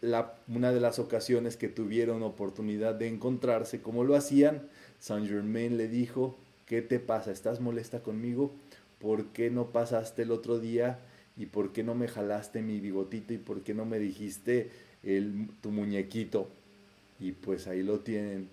[0.00, 4.62] la, una de las ocasiones que tuvieron oportunidad de encontrarse, como lo hacían,
[5.00, 7.30] Saint Germain le dijo, ¿qué te pasa?
[7.30, 8.52] ¿Estás molesta conmigo?
[9.00, 10.98] ¿Por qué no pasaste el otro día?
[11.36, 13.34] ¿Y por qué no me jalaste mi bigotito?
[13.34, 14.70] ¿Y por qué no me dijiste
[15.02, 16.48] el, tu muñequito?
[17.20, 18.48] Y pues ahí lo tienen.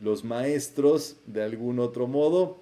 [0.00, 2.58] Los maestros, de algún otro modo,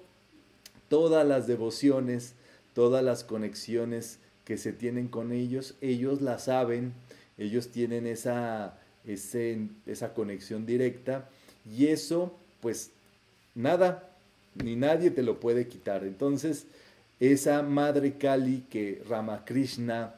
[0.89, 2.33] todas las devociones,
[2.73, 6.93] todas las conexiones que se tienen con ellos, ellos la saben,
[7.37, 11.29] ellos tienen esa, esa conexión directa
[11.65, 12.91] y eso, pues
[13.55, 14.09] nada,
[14.55, 16.03] ni nadie te lo puede quitar.
[16.03, 16.65] Entonces,
[17.21, 20.15] esa madre Kali que Ramakrishna,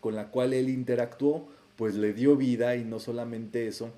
[0.00, 3.90] con la cual él interactuó, pues le dio vida y no solamente eso,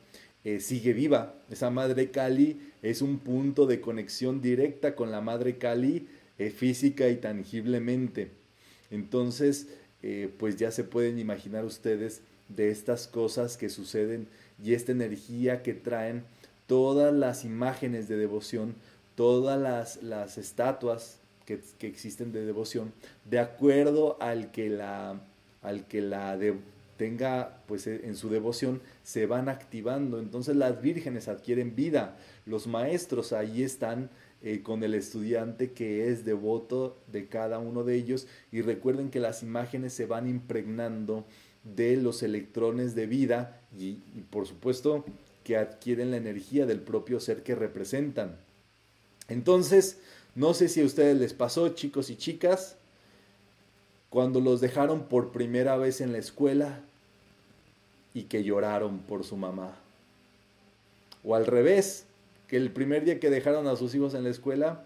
[0.43, 1.35] eh, sigue viva.
[1.51, 6.09] Esa madre Kali es un punto de conexión directa con la madre Kali
[6.39, 8.31] eh, física y tangiblemente.
[8.91, 9.69] Entonces,
[10.03, 14.29] eh, pues ya se pueden imaginar ustedes de estas cosas que suceden
[14.63, 16.25] y esta energía que traen
[16.67, 18.75] todas las imágenes de devoción
[19.15, 22.93] todas las, las estatuas que, existen de devoción,
[23.25, 25.21] de acuerdo al que la,
[25.63, 26.37] al que la
[26.97, 30.19] tenga pues en su devoción, se van activando.
[30.19, 32.17] Entonces las vírgenes adquieren vida.
[32.47, 34.11] Los maestros ahí están
[34.43, 38.27] eh, con el estudiante que es devoto de cada uno de ellos.
[38.53, 41.25] Y recuerden que las imágenes se van impregnando
[41.65, 43.95] de los electrones de vida y
[44.31, 45.05] por supuesto
[45.45, 48.37] que adquieren la energía del propio ser que representan.
[49.29, 49.99] Entonces,
[50.35, 52.77] no sé si a ustedes les pasó, chicos y chicas,
[54.11, 56.81] cuando los dejaron por primera vez en la escuela
[58.15, 59.77] y que lloraron por su mamá.
[61.25, 62.05] O al revés,
[62.49, 64.85] que el primer día que dejaron a sus hijos en la escuela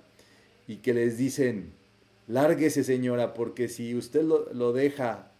[0.66, 1.72] y que les dicen,
[2.26, 5.30] lárguese señora, porque si usted lo, lo deja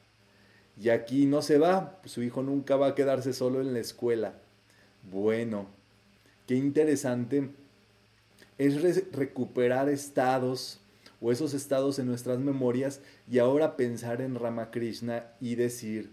[0.80, 3.80] y aquí no se va, pues su hijo nunca va a quedarse solo en la
[3.80, 4.34] escuela.
[5.10, 5.66] Bueno,
[6.46, 7.50] qué interesante
[8.58, 10.80] es recuperar estados
[11.20, 13.00] o esos estados en nuestras memorias
[13.30, 16.12] y ahora pensar en Ramakrishna y decir,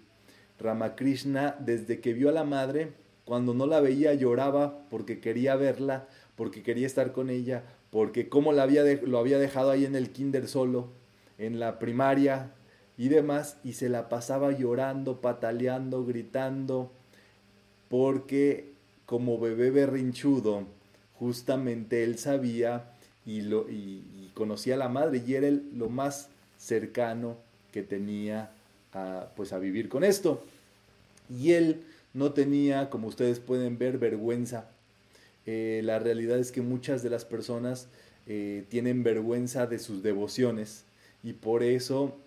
[0.59, 2.93] Ramakrishna desde que vio a la madre,
[3.25, 8.51] cuando no la veía lloraba porque quería verla, porque quería estar con ella, porque como
[8.51, 10.89] la lo había dejado ahí en el kinder solo,
[11.37, 12.51] en la primaria
[12.97, 16.91] y demás, y se la pasaba llorando, pataleando, gritando,
[17.89, 18.73] porque
[19.05, 20.65] como bebé berrinchudo,
[21.19, 22.91] justamente él sabía
[23.25, 27.37] y, lo, y, conocía a la madre y era lo más cercano
[27.71, 28.51] que tenía
[28.93, 30.43] a, pues a vivir con esto.
[31.29, 34.69] Y él no tenía, como ustedes pueden ver, vergüenza.
[35.45, 37.87] Eh, la realidad es que muchas de las personas
[38.27, 40.83] eh, tienen vergüenza de sus devociones
[41.23, 42.17] y por eso,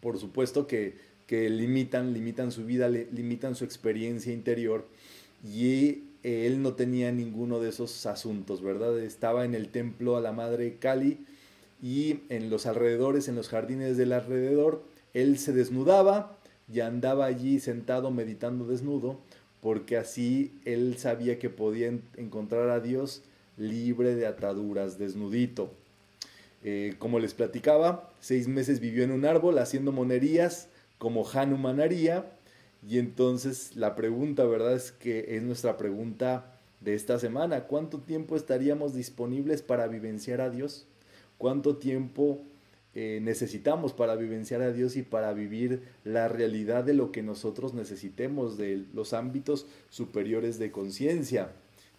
[0.00, 0.94] por supuesto que
[1.26, 4.86] que limitan, limitan su vida, limitan su experiencia interior
[5.44, 8.98] y él no tenía ninguno de esos asuntos, ¿verdad?
[8.98, 11.18] Estaba en el templo a la Madre Cali
[11.82, 16.36] y en los alrededores, en los jardines del alrededor, él se desnudaba
[16.72, 19.18] y andaba allí sentado meditando desnudo,
[19.60, 23.22] porque así él sabía que podía encontrar a Dios
[23.56, 25.70] libre de ataduras, desnudito.
[26.62, 30.68] Eh, como les platicaba, seis meses vivió en un árbol haciendo monerías
[30.98, 32.24] como Hanuman haría.
[32.86, 34.74] Y entonces la pregunta, ¿verdad?
[34.74, 37.64] Es que es nuestra pregunta de esta semana.
[37.64, 40.86] ¿Cuánto tiempo estaríamos disponibles para vivenciar a Dios?
[41.38, 42.42] ¿Cuánto tiempo
[42.94, 47.74] eh, necesitamos para vivenciar a Dios y para vivir la realidad de lo que nosotros
[47.74, 51.52] necesitemos, de los ámbitos superiores de conciencia?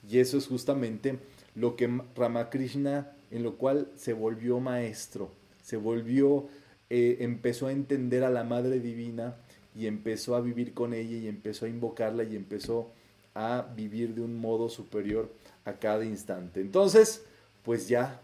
[0.07, 1.17] Y eso es justamente
[1.55, 5.31] lo que Ramakrishna, en lo cual se volvió maestro,
[5.63, 6.47] se volvió,
[6.91, 9.35] eh, empezó a entender a la Madre Divina
[9.75, 12.89] y empezó a vivir con ella y empezó a invocarla y empezó
[13.33, 15.29] a vivir de un modo superior
[15.65, 16.61] a cada instante.
[16.61, 17.23] Entonces,
[17.63, 18.21] pues ya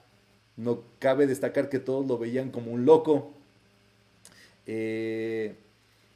[0.56, 3.32] no cabe destacar que todos lo veían como un loco.
[4.66, 5.56] Eh,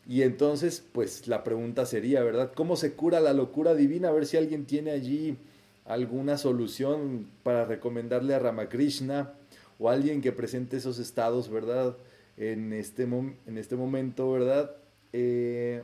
[0.08, 2.54] y entonces, pues la pregunta sería, ¿verdad?
[2.54, 4.10] ¿Cómo se cura la locura divina?
[4.10, 5.38] A ver si alguien tiene allí
[5.84, 9.34] alguna solución para recomendarle a Ramakrishna
[9.80, 11.98] o alguien que presente esos estados, ¿verdad?
[12.38, 14.76] En este, en este momento, ¿verdad?
[15.18, 15.82] Eh,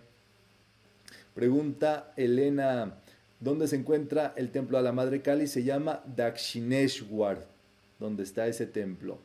[1.33, 2.97] pregunta Elena,
[3.39, 5.47] ¿dónde se encuentra el templo a la Madre Kali?
[5.47, 7.45] Se llama Dakshineshwar,
[7.97, 9.19] donde está ese templo.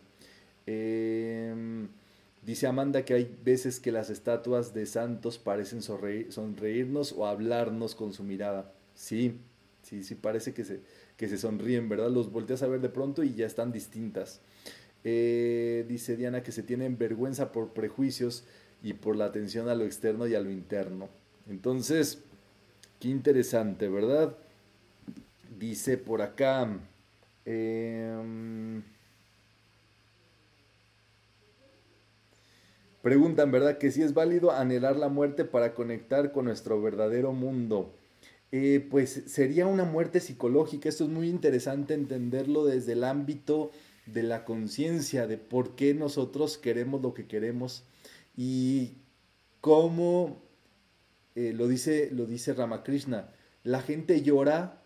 [0.65, 1.89] Em,
[2.45, 8.13] dice Amanda que hay veces que las estatuas de santos parecen sonreírnos o hablarnos con
[8.13, 8.73] su mirada.
[8.95, 9.41] Sí,
[9.83, 10.81] Sí, sí parece que se,
[11.17, 12.11] que se sonríen, ¿verdad?
[12.11, 14.41] Los volteas a ver de pronto y ya están distintas.
[15.05, 18.43] Eh, dice Diana que se tienen vergüenza por prejuicios
[18.87, 21.09] y por la atención a lo externo y a lo interno.
[21.51, 22.21] Entonces,
[23.01, 24.37] qué interesante, ¿verdad?
[25.59, 26.69] Dice por acá.
[27.45, 28.85] Em,
[33.03, 33.77] preguntan, ¿verdad?
[33.77, 37.93] Que si es válido anhelar la muerte para conectar con nuestro verdadero mundo.
[38.53, 40.89] Eh, pues sería una muerte psicológica.
[40.89, 43.73] Esto es muy interesante entenderlo desde el ámbito
[44.07, 47.83] de la conciencia, de por qué nosotros queremos lo que queremos
[48.37, 48.99] y
[49.61, 50.43] cómo,
[51.35, 53.33] eh, lo, dice, lo dice Ramakrishna,
[53.65, 54.83] la gente llora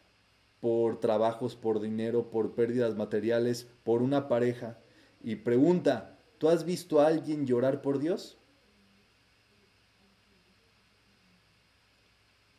[0.60, 4.78] por trabajos, por dinero, por pérdidas materiales, por una pareja
[5.22, 8.38] y pregunta, ¿tú has visto a alguien llorar por Dios?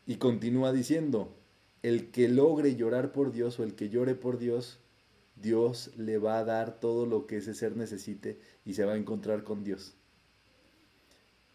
[0.06, 1.36] Y continúa diciendo,
[1.82, 4.78] el que logre llorar por Dios o el que llore por Dios,
[5.36, 8.96] Dios le va a dar todo lo que ese ser necesite y se va a
[8.96, 9.96] encontrar con Dios.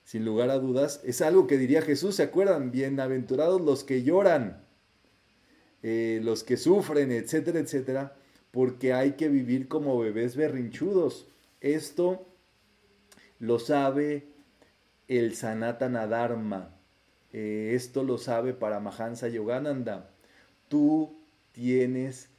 [0.07, 2.71] Sin lugar a dudas, es algo que diría Jesús, ¿se acuerdan?
[2.71, 4.63] Bienaventurados los que lloran,
[5.83, 8.15] eh, los que sufren, etcétera, etcétera,
[8.51, 11.27] porque hay que vivir como bebés berrinchudos.
[11.59, 12.25] Esto
[13.39, 14.27] lo sabe
[15.09, 16.73] el Sanatana Dharma,
[17.33, 20.09] eh, esto lo sabe para Mahansa Yogananda.
[20.69, 21.17] Tú
[21.51, 22.29] tienes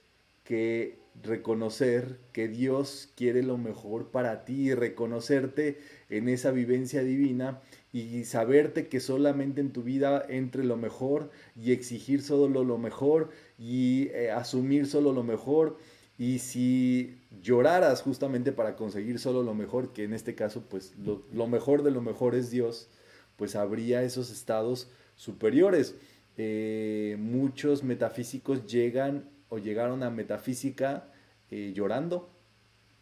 [0.45, 7.61] que reconocer que Dios quiere lo mejor para ti y reconocerte en esa vivencia divina
[7.93, 13.31] y saberte que solamente en tu vida entre lo mejor y exigir solo lo mejor
[13.59, 15.79] y eh, asumir solo lo mejor
[16.19, 21.47] y si lloraras justamente para conseguir solo lo mejor, que en este caso pues lo
[21.47, 22.89] mejor de lo mejor es Dios,
[23.37, 25.95] pues habría esos estados superiores.
[26.37, 31.09] Eh, muchos metafísicos llegan o llegaron a metafísica
[31.51, 32.30] eh, llorando,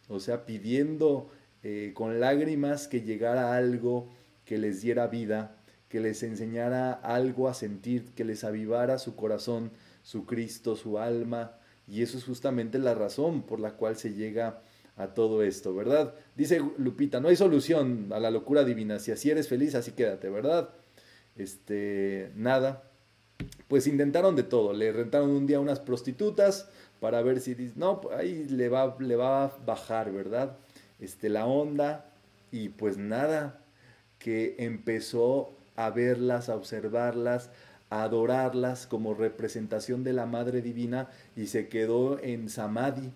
[0.07, 1.29] o sea, pidiendo
[1.63, 4.09] eh, con lágrimas que llegara algo
[4.45, 5.57] que les diera vida,
[5.89, 9.71] que les enseñara algo a sentir, que les avivara su corazón,
[10.03, 14.61] su Cristo, su alma, y eso es justamente la razón por la cual se llega
[14.97, 16.13] a todo esto, ¿verdad?
[16.35, 20.29] Dice Lupita, no hay solución a la locura divina, si así eres feliz, así quédate,
[20.29, 20.69] ¿verdad?
[21.35, 22.86] Este, nada.
[23.67, 26.69] Pues intentaron de todo, le rentaron un día unas prostitutas
[26.99, 30.57] para ver si, no, pues ahí le va, le va a bajar, ¿verdad?
[30.99, 32.05] Este, la onda,
[32.51, 33.59] y pues nada,
[34.19, 37.49] que empezó a verlas, a observarlas,
[37.89, 43.11] a adorarlas como representación de la Madre Divina y se quedó en Samadhi,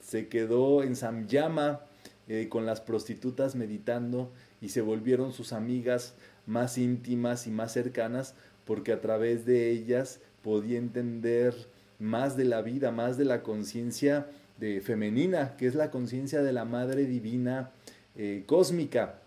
[0.00, 1.80] se quedó en Samyama
[2.28, 4.30] eh, con las prostitutas meditando
[4.60, 6.14] y se volvieron sus amigas
[6.46, 8.34] más íntimas y más cercanas
[8.64, 11.54] porque a través de ellas podía entender
[11.98, 14.26] más de la vida, más de la conciencia
[14.58, 17.70] de femenina, que es la conciencia de la Madre Divina
[18.16, 19.20] eh, cósmica.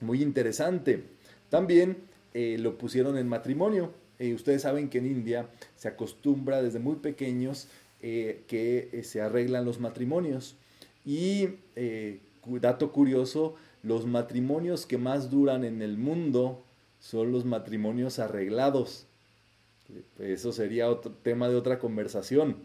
[0.00, 1.04] Muy interesante.
[1.50, 1.98] También
[2.32, 3.92] eh, lo pusieron en matrimonio.
[4.18, 7.68] Eh, ustedes saben que en India se acostumbra desde muy pequeños
[8.00, 10.56] que se arreglan los matrimonios.
[11.06, 11.48] Y
[12.60, 16.63] dato curioso, los matrimonios que más duran en el mundo
[17.04, 19.06] son los matrimonios arreglados.
[20.18, 22.56] Eso sería otro tema de otra conversación.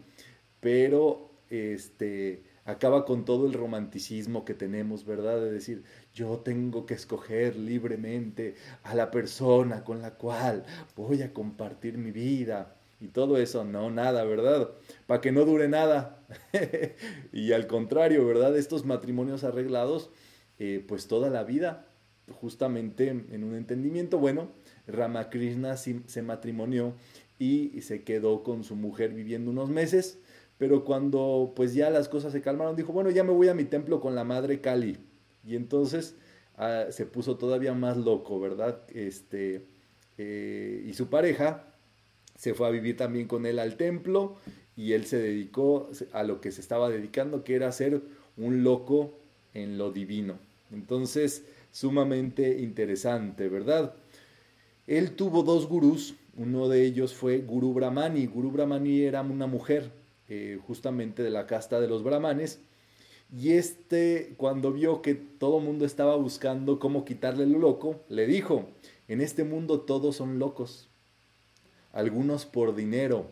[0.60, 5.38] Pero este acaba con todo el romanticismo que tenemos, ¿verdad?
[5.40, 5.84] De decir,
[6.14, 10.64] yo tengo que escoger libremente a la persona con la cual
[10.96, 12.76] voy a compartir mi vida.
[12.98, 14.70] Y todo eso, no, nada, ¿verdad?
[15.06, 16.18] Para que no dure nada.
[17.32, 18.56] y al contrario, ¿verdad?
[18.56, 20.08] Estos matrimonios arreglados,
[20.58, 21.89] eh, pues toda la vida,
[22.40, 24.48] justamente en un entendimiento, bueno,
[24.86, 26.94] Ramakrishna se matrimonió
[27.38, 30.18] y se quedó con su mujer viviendo unos meses
[30.60, 33.64] pero cuando pues ya las cosas se calmaron, dijo, bueno, ya me voy a mi
[33.64, 34.98] templo con la madre Kali.
[35.42, 36.16] Y entonces
[36.58, 38.82] ah, se puso todavía más loco, ¿verdad?
[38.92, 39.64] Este,
[40.18, 41.64] eh, y su pareja
[42.36, 44.36] se fue a vivir también con él al templo
[44.76, 48.02] y él se dedicó a lo que se estaba dedicando, que era ser
[48.36, 49.14] un loco
[49.54, 50.34] en lo divino.
[50.72, 53.94] Entonces, sumamente interesante, ¿verdad?
[54.86, 58.26] Él tuvo dos gurús, uno de ellos fue Guru Brahmani.
[58.26, 59.92] Guru Brahmani era una mujer,
[60.28, 62.60] eh, justamente de la casta de los brahmanes.
[63.32, 68.26] Y este, cuando vio que todo el mundo estaba buscando cómo quitarle lo loco, le
[68.26, 68.68] dijo,
[69.06, 70.88] en este mundo todos son locos.
[71.92, 73.26] Algunos por dinero,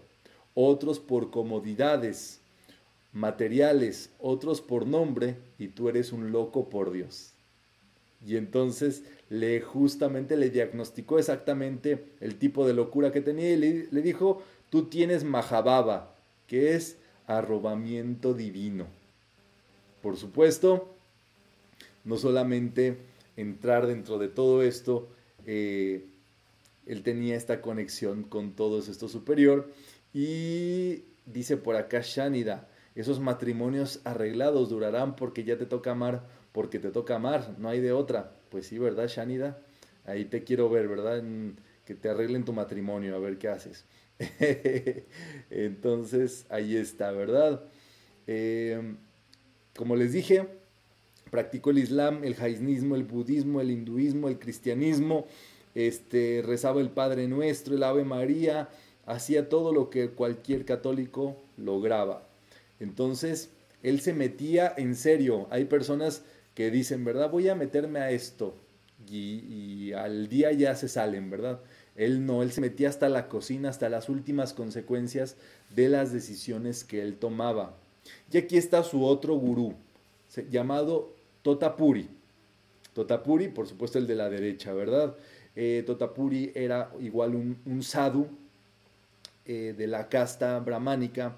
[0.54, 2.40] otros por comodidades
[3.12, 7.32] materiales, otros por nombre, y tú eres un loco por Dios.
[8.26, 14.02] Y entonces le justamente le diagnosticó exactamente el tipo de locura que tenía y le,
[14.02, 16.14] dijo, tú tienes Mahababa,
[16.46, 16.96] que es
[17.26, 18.86] arrobamiento divino.
[20.02, 20.88] Por supuesto,
[22.04, 22.96] no solamente
[23.36, 25.08] entrar dentro de todo esto,
[25.46, 26.04] eh,
[26.86, 29.70] él tenía esta conexión con todo esto superior
[30.14, 36.24] y dice por acá Shanida, esos matrimonios arreglados durarán porque ya te toca amar,
[36.58, 38.32] porque te toca amar, no hay de otra.
[38.48, 39.62] Pues sí, ¿verdad, Shanida?
[40.04, 41.22] Ahí te quiero ver, ¿verdad?
[41.84, 43.84] que te arreglen tu matrimonio, a ver qué haces.
[45.50, 47.62] Entonces, ahí está, ¿verdad?
[48.26, 48.96] Em,
[49.76, 50.48] como les dije,
[51.30, 55.28] practicó el Islam, el jainismo, el budismo, el hinduismo, el cristianismo,
[55.76, 58.68] este, rezaba el Padre Nuestro, el Ave María,
[59.06, 62.26] hacía todo lo que cualquier católico lograba.
[62.80, 63.50] Entonces,
[63.84, 65.46] él se metía en serio.
[65.50, 66.24] Hay personas
[66.58, 67.30] que dicen, ¿verdad?
[67.30, 68.52] Voy a meterme a esto.
[69.08, 71.60] Y, al día ya se salen, ¿verdad?
[71.94, 75.36] Él no, él se metía hasta la cocina, hasta las últimas consecuencias
[75.76, 77.76] de las decisiones que él tomaba.
[78.32, 79.76] Y aquí está su otro gurú,
[80.50, 82.08] llamado Totapuri.
[82.92, 85.14] Totapuri, por supuesto el de la derecha, ¿verdad?
[85.54, 88.26] Eh, Totapuri era igual un, sadhu
[89.46, 91.36] eh, de la casta brahmánica,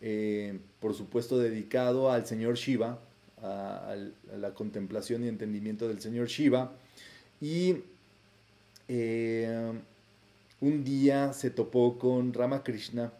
[0.00, 2.98] eh, por supuesto dedicado al señor Shiva,
[3.42, 3.96] a,
[4.38, 6.72] la contemplación y entendimiento del señor Shiva.
[7.40, 7.76] Y
[10.60, 13.12] un día se topó con Ramakrishna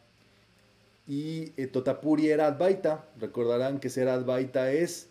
[1.07, 3.05] y eh, Totapuri era Advaita.
[3.19, 5.09] Recordarán que ser Advaita es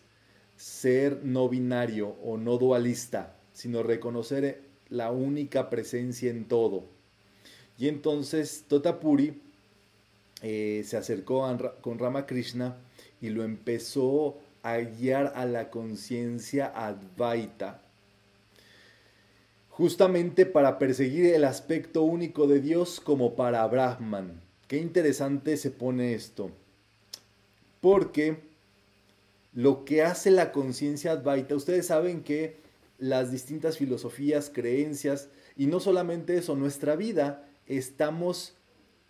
[0.56, 6.84] ser no binario o no dualista, sino reconocer la única presencia en todo.
[7.78, 9.40] Y entonces Totapuri
[10.42, 11.46] eh, se acercó
[11.80, 12.76] con Ramakrishna
[13.20, 17.82] y lo empezó a guiar a la conciencia Advaita
[19.72, 24.40] justamente para perseguir el aspecto único de Dios como para Brahman.
[24.68, 26.50] Qué interesante se pone esto.
[27.80, 28.36] Porque
[29.54, 32.58] lo que hace la conciencia Advaita, ustedes saben que
[32.98, 38.54] las distintas filosofías, creencias, y no solamente eso, nuestra vida, estamos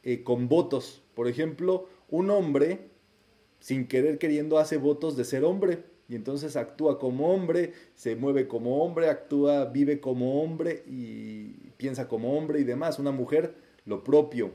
[0.04, 1.02] eh, con votos.
[1.14, 2.88] Por ejemplo, un hombre,
[3.62, 8.48] sin querer queriendo, hace votos de ser hombre y entonces actúa como hombre, se mueve
[8.48, 12.98] como hombre, actúa, vive como hombre y piensa como hombre y demás.
[12.98, 13.54] Una mujer,
[13.86, 14.50] lo propio.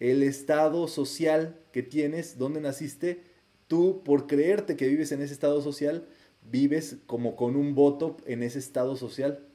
[0.00, 3.22] El estado social que tienes, donde naciste,
[3.68, 6.08] tú por creerte que vives en ese estado social,
[6.50, 9.46] vives como con un voto en ese estado social.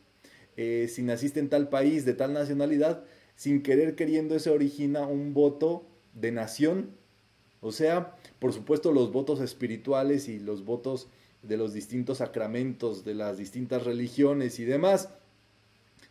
[0.56, 3.04] Eh, si naciste en tal país, de tal nacionalidad,
[3.36, 7.03] sin querer queriendo, eso origina un voto de nación.
[7.64, 11.08] O sea, por supuesto, los votos espirituales y los votos
[11.42, 15.10] de los distintos sacramentos, de las distintas religiones y demás,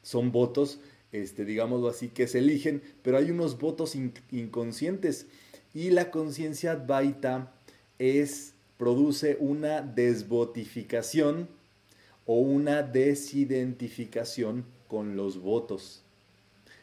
[0.02, 0.80] son votos,
[1.12, 3.94] este, digámoslo así, que se eligen, pero hay unos votos
[4.30, 5.26] inconscientes
[5.74, 7.52] y la conciencia advaita
[7.98, 11.48] es, produce una desvotificación
[12.24, 16.02] o una desidentificación con los votos.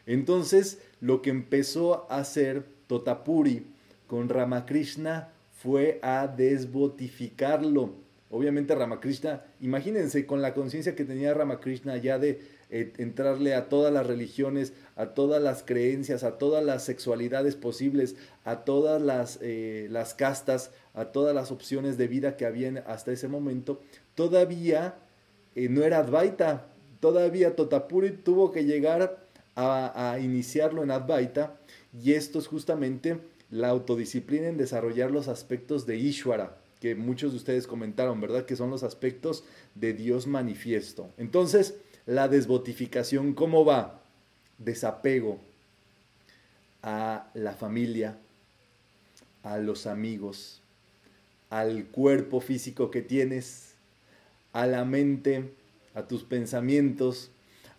[0.06, 3.64] Entonces, lo que empezó a hacer Totapuri
[4.10, 5.28] con Ramakrishna
[5.62, 7.94] fue a desbotificarlo.
[8.28, 12.40] Obviamente Ramakrishna, imagínense con la conciencia que tenía Ramakrishna ya de
[12.70, 18.16] eh, entrarle a todas las religiones, a todas las creencias, a todas las sexualidades posibles,
[18.42, 23.12] a todas las, eh, las castas, a todas las opciones de vida que habían hasta
[23.12, 23.80] ese momento,
[24.16, 24.96] todavía
[25.54, 26.66] eh, no era Advaita,
[26.98, 31.60] todavía Totapuri tuvo que llegar a, a iniciarlo en Advaita
[31.92, 37.38] y esto es justamente la autodisciplina en desarrollar los aspectos de Ishvara, que muchos de
[37.38, 38.46] ustedes comentaron, ¿verdad?
[38.46, 39.44] Que son los aspectos
[39.74, 41.10] de Dios manifiesto.
[41.18, 41.74] Entonces,
[42.06, 44.00] la desbotificación, ¿cómo va?
[44.58, 45.38] Desapego
[46.82, 48.16] a la familia,
[49.42, 50.60] a los amigos,
[51.50, 53.74] al cuerpo físico que tienes,
[54.52, 55.52] a la mente,
[55.94, 57.30] a tus pensamientos,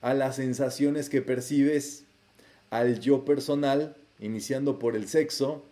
[0.01, 2.03] a las sensaciones que percibes,
[2.69, 5.65] al yo personal, iniciando por el sexo,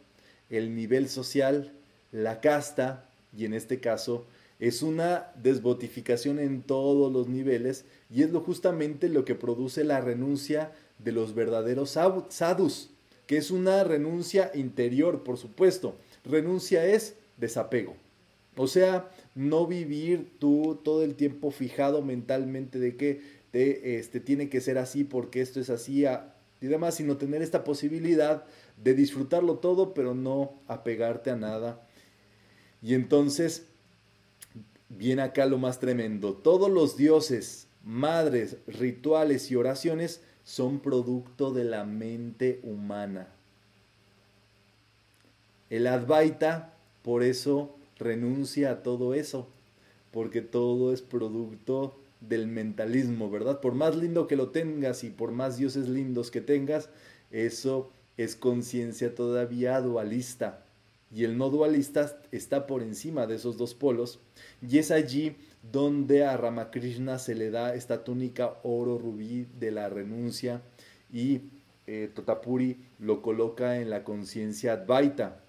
[0.49, 1.71] el nivel social,
[2.11, 4.25] la casta, y en este caso
[4.59, 10.01] es una desbotificación en todos los niveles y es lo justamente lo que produce la
[10.01, 12.89] renuncia de los verdaderos sadhus,
[13.25, 15.95] que es una renuncia interior, por supuesto.
[16.25, 17.95] Renuncia es desapego.
[18.57, 23.21] O sea, no vivir tú todo el tiempo fijado mentalmente de que
[23.51, 26.03] te, este, tiene que ser así porque esto es así
[26.61, 28.45] y demás, sino tener esta posibilidad
[28.83, 31.81] de disfrutarlo todo, pero no apegarte a nada.
[32.81, 33.65] Y entonces
[34.89, 36.33] viene acá lo más tremendo.
[36.33, 43.27] Todos los dioses, madres, rituales y oraciones son producto de la mente humana.
[45.69, 49.47] El Advaita, por eso, renuncia a todo eso,
[50.11, 53.61] porque todo es producto del mentalismo, ¿verdad?
[53.61, 56.89] Por más lindo que lo tengas y por más dioses lindos que tengas,
[57.31, 60.65] eso es conciencia todavía dualista.
[61.11, 64.19] Y el no dualista está por encima de esos dos polos.
[64.61, 65.35] Y es allí
[65.71, 70.61] donde a Ramakrishna se le da esta túnica oro rubí de la renuncia
[71.11, 71.41] y
[71.87, 75.41] eh, Totapuri lo coloca en la conciencia Advaita.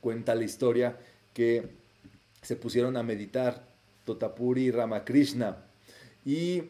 [0.00, 0.96] Cuenta la historia
[1.34, 1.68] que
[2.40, 3.68] se pusieron a meditar
[4.06, 5.58] Totapuri y Ramakrishna
[6.24, 6.64] y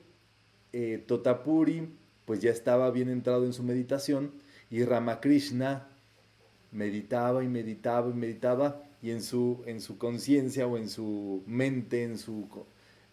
[0.72, 1.88] eh, Totapuri
[2.24, 4.30] pues ya estaba bien entrado en su meditación
[4.70, 5.88] y Ramakrishna
[6.72, 12.04] meditaba y meditaba y meditaba y en su, en su conciencia o en su mente,
[12.04, 12.46] en, su,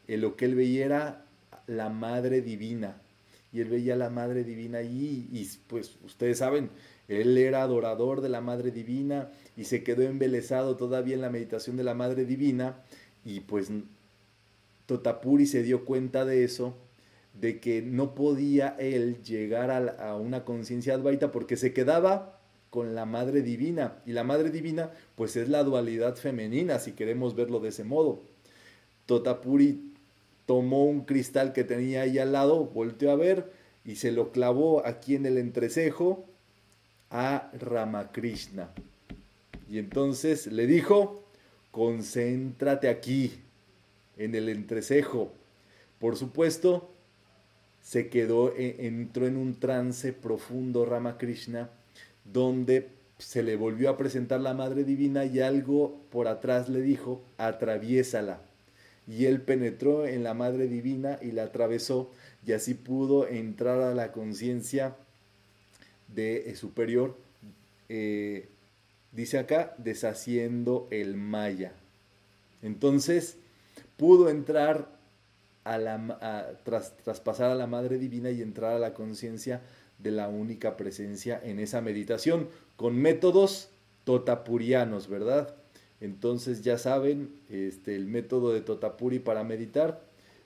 [0.07, 1.25] en lo que él veía era
[1.65, 3.01] la Madre Divina.
[3.53, 6.69] Y él veía a la Madre Divina allí y pues ustedes saben,
[7.07, 11.77] él era adorador de la Madre Divina y se quedó embelesado todavía en la meditación
[11.77, 12.75] de la Madre Divina
[13.23, 13.71] y pues
[14.87, 16.73] Totapuri se dio cuenta de eso,
[17.33, 22.39] de que no podía él llegar a, una conciencia advaita porque se quedaba
[22.71, 23.99] con la Madre Divina.
[24.05, 28.23] Y la Madre Divina pues es la dualidad femenina, si queremos verlo de ese modo.
[29.05, 29.93] Totapuri
[30.45, 33.51] tomó un cristal que tenía ahí al lado, volteó a ver
[33.85, 36.25] y se lo clavó aquí en el entrecejo
[37.09, 38.71] a Ramakrishna.
[39.69, 41.25] Y entonces le dijo,
[41.71, 43.41] concéntrate aquí,
[44.17, 45.31] en el entrecejo.
[45.99, 46.89] Por supuesto,
[47.81, 51.69] se quedó, e, entró en un trance profundo Ramakrishna,
[52.25, 57.21] donde se le volvió a presentar la Madre Divina y algo por atrás le dijo,
[57.37, 58.41] atraviésala.
[59.07, 62.11] Y él penetró en la Madre Divina y la atravesó
[62.45, 64.95] y así pudo entrar a la conciencia
[66.13, 67.17] de eh, superior,
[67.89, 68.47] eh,
[69.11, 71.73] dice acá, deshaciendo el maya.
[72.61, 73.37] Entonces,
[73.97, 74.87] pudo entrar
[75.63, 79.61] a la, tras, traspasar a la Madre Divina y entrar a la conciencia
[79.99, 83.69] de la única presencia en esa meditación, con métodos
[84.03, 85.55] totapurianos, ¿verdad?
[85.99, 90.01] Entonces ya saben, este, el método de Totapuri para meditar,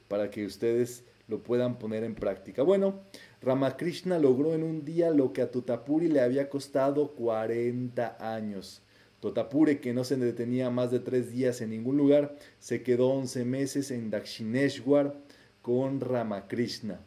[0.08, 2.64] para que ustedes lo puedan poner en práctica.
[2.64, 3.02] Bueno,
[3.42, 8.82] Ramakrishna logró en un día lo que a Totapuri le había costado 40 años.
[9.22, 13.46] Totapure, que no se detenía más de tres días en ningún lugar, se quedó 11
[13.46, 15.16] meses en Dakshineshwar
[15.62, 17.00] con Ramakrishna.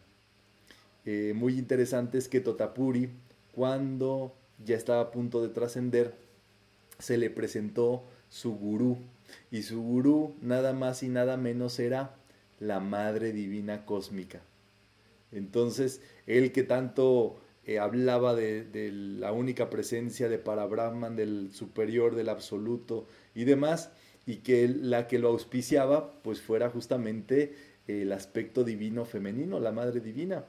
[1.05, 3.11] Eh, muy interesante es que Totapuri,
[3.53, 4.33] cuando
[4.65, 6.15] ya estaba a punto de trascender,
[7.01, 8.97] se le presentó su gurú.
[9.51, 12.15] Y su gurú nada más y nada menos era
[12.61, 14.41] la Madre Divina Cósmica.
[15.33, 22.29] Entonces, él que tanto eh, hablaba de, la única presencia de Parabrahman, del superior, del
[22.29, 23.91] absoluto y demás,
[24.27, 27.55] y que la que lo auspiciaba pues fuera justamente
[27.87, 30.45] el aspecto divino femenino, la Madre Divina.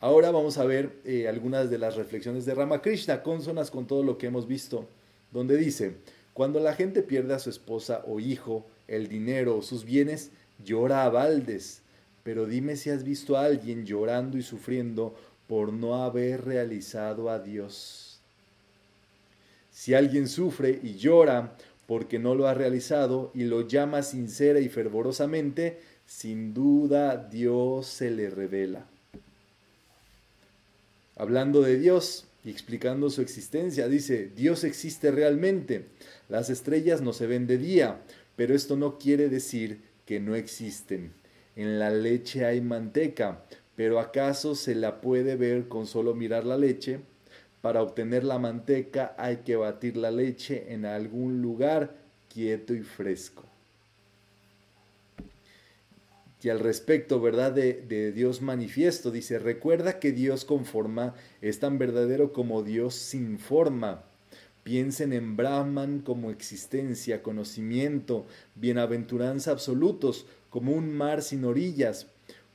[0.00, 4.18] Ahora vamos a ver eh, algunas de las reflexiones de Ramakrishna, consonas con todo lo
[4.18, 4.86] que hemos visto,
[5.32, 5.96] donde dice,
[6.34, 10.30] cuando la gente pierde a su esposa o hijo, el dinero o sus bienes,
[10.62, 11.82] llora a baldes.
[12.22, 15.14] Pero dime si has visto a alguien llorando y sufriendo
[15.48, 18.18] por no haber realizado a Dios.
[19.70, 24.68] Si alguien sufre y llora porque no lo ha realizado y lo llama sincera y
[24.68, 28.86] fervorosamente, sin duda Dios se le revela.
[31.16, 35.86] Hablando de Dios y explicando su existencia, dice, Dios existe realmente.
[36.28, 38.00] Las estrellas no se ven de día,
[38.36, 41.12] pero esto no quiere decir que no existen.
[41.56, 43.42] En la leche hay manteca,
[43.76, 47.00] pero ¿acaso se la puede ver con solo mirar la leche?
[47.60, 51.94] Para obtener la manteca hay que batir la leche en algún lugar
[52.32, 53.44] quieto y fresco.
[56.42, 57.50] Y al respecto, ¿verdad?
[57.50, 62.94] De, de, Dios manifiesto, dice, recuerda que Dios con forma es tan verdadero como Dios
[62.94, 64.04] sin forma.
[64.62, 72.06] Piensen en Brahman como existencia, conocimiento, bienaventuranza absolutos, como un mar sin orillas,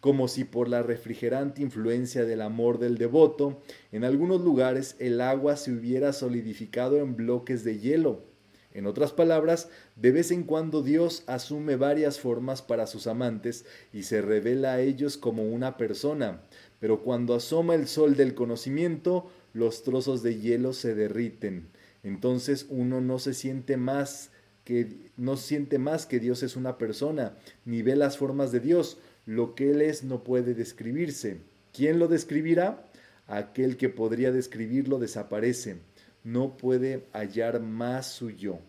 [0.02, 3.62] como si por la refrigerante influencia del amor del devoto,
[3.94, 8.26] en algunos lugares el agua se hubiera solidificado en bloques de hielo.
[8.74, 14.04] En otras palabras, de vez en cuando Dios asume varias formas para sus amantes y
[14.04, 16.42] se revela a ellos como una persona,
[16.82, 21.70] pero cuando asoma el sol del conocimiento, los trozos de hielo se derriten
[22.04, 24.32] entonces uno no se siente más
[24.64, 27.36] que no siente más que Dios es una persona,
[27.66, 29.00] ni ve las formas de Dios.
[29.26, 31.38] Lo que Él es no puede describirse.
[31.74, 32.86] ¿Quién lo describirá?
[33.28, 35.78] Aquel que podría describirlo desaparece.
[36.24, 38.60] No puede hallar más su yo.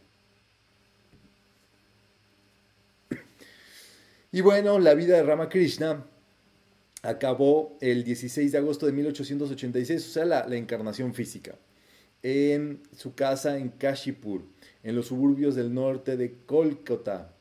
[4.31, 6.07] Y bueno, la vida de Ramakrishna
[7.03, 11.55] acabó el 16 de agosto de 1886, o sea, la, encarnación física
[12.23, 14.43] en su casa en Kashipur,
[14.85, 17.35] en los suburbios del norte de Kolkata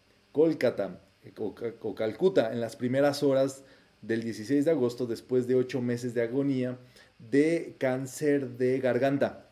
[1.37, 3.63] o, Calcuta, en las primeras horas
[4.01, 6.77] del 16 de agosto, después de ocho meses de agonía
[7.19, 9.47] de cáncer de garganta.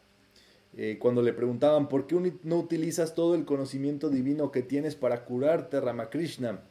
[0.76, 5.26] Eh, cuando le preguntaban, ¿por qué no utilizas todo el conocimiento divino que tienes para
[5.26, 6.62] curarte, Ramakrishna?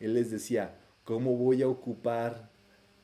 [0.00, 2.50] Él les decía, ¿cómo voy a ocupar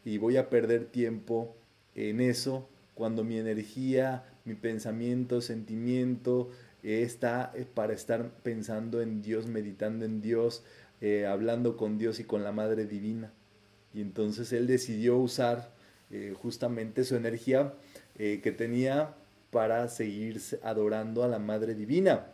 [0.05, 1.57] y voy a perder tiempo
[1.95, 6.51] en eso cuando mi energía mi pensamiento, sentimiento
[6.83, 10.65] eh, está eh, para estar pensando en Dios, meditando en Dios,
[11.01, 13.32] eh, hablando con Dios y con la Madre Divina.
[13.92, 15.72] Y entonces él decidió usar
[16.40, 17.74] justamente su energía
[18.16, 19.14] que tenía
[19.51, 22.26] para seguir adorando a la Madre Divina.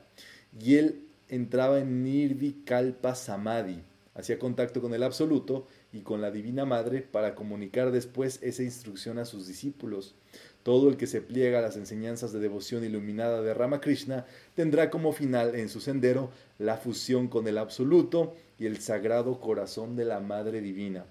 [0.59, 3.83] Y él entraba en Nirvi Kalpa Samadhi,
[4.15, 9.19] hacía contacto con el Absoluto y con la Divina Madre para comunicar después esa instrucción
[9.19, 10.15] a sus discípulos.
[10.63, 15.13] Todo el que se pliega a las enseñanzas de devoción iluminada de Ramakrishna tendrá como
[15.13, 20.21] final en su sendero la fusión con el absoluto y el sagrado corazón de la
[20.21, 21.07] Madre Divina.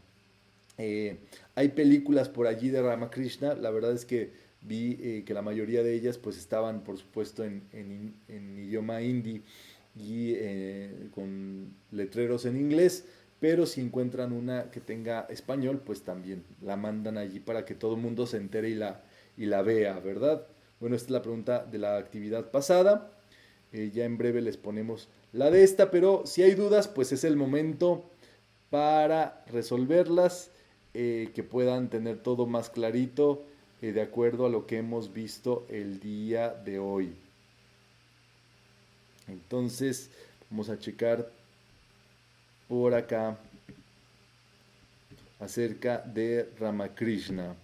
[0.77, 1.17] Eh,
[1.55, 5.83] hay películas por allí de Ramakrishna, la verdad es que vi eh, que la mayoría
[5.83, 9.41] de ellas pues estaban por supuesto en, idioma hindi
[9.95, 13.05] y eh, con letreros en inglés,
[13.39, 17.95] pero si encuentran una que tenga español pues también la mandan allí para que todo
[17.95, 19.01] el mundo se entere y la,
[19.37, 20.45] y la vea, ¿verdad?
[20.79, 23.11] Bueno, esta es la pregunta de la actividad pasada.
[23.71, 27.23] Eh, ya en breve les ponemos la de esta, pero si hay dudas, pues es
[27.23, 28.09] el momento
[28.69, 30.51] para resolverlas,
[30.93, 33.43] eh, que puedan tener todo más clarito
[33.81, 37.13] eh, de acuerdo a lo que hemos visto el día de hoy.
[39.27, 40.09] Entonces,
[40.49, 41.29] vamos a checar
[42.69, 43.35] por acá
[45.39, 47.55] acerca de Ramakrishna.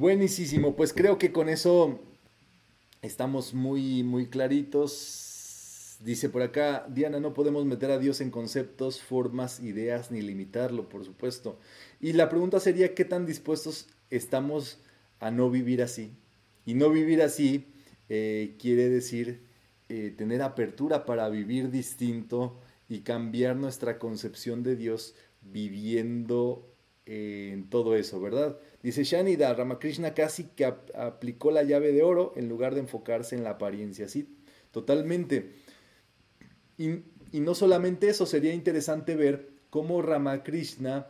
[0.00, 2.00] Buenísimo, pues creo que con eso
[3.02, 5.98] estamos muy, muy claritos.
[6.00, 10.88] Dice por acá, Diana, no podemos meter a Dios en conceptos, formas, ideas, ni limitarlo,
[10.88, 11.58] por supuesto.
[12.00, 14.78] Y la pregunta sería, ¿qué tan dispuestos estamos
[15.18, 16.14] a no vivir así?
[16.64, 17.66] Y no vivir así
[18.08, 19.42] eh, quiere decir
[19.90, 26.70] eh, tener apertura para vivir distinto y cambiar nuestra concepción de Dios viviendo
[27.04, 28.58] eh, todo eso, ¿verdad?
[28.82, 33.44] Dice Shanida, Ramakrishna casi que aplicó la llave de oro en lugar de enfocarse en
[33.44, 34.08] la apariencia.
[34.08, 34.36] Sí,
[34.70, 35.52] totalmente.
[36.76, 37.04] Y,
[37.38, 41.06] no solamente eso, sería interesante ver cómo Ramakrishna,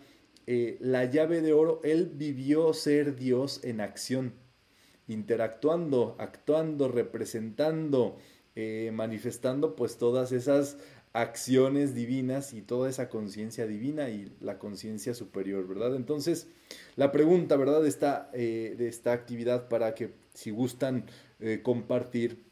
[0.47, 4.35] eh, la llave de oro, él vivió ser Dios en acción,
[5.09, 8.19] interactuando, actuando, representando,
[8.57, 10.77] eh, manifestando pues todas esas
[11.13, 15.97] acciones divinas y toda esa conciencia divina y la conciencia superior, ¿verdad?
[15.97, 16.47] Entonces,
[16.97, 17.83] la pregunta, ¿verdad?
[17.83, 21.07] De esta, eh, de esta actividad para que si gustan
[21.41, 22.45] eh, compartir,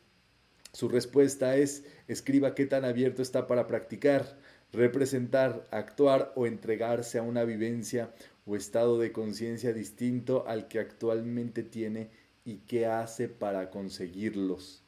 [0.72, 4.38] su respuesta es, escriba qué tan abierto está para practicar,
[4.72, 8.12] representar, actuar o entregarse a una vivencia
[8.44, 12.10] o estado de conciencia distinto al que actualmente tiene
[12.44, 14.82] y qué hace para conseguirlos.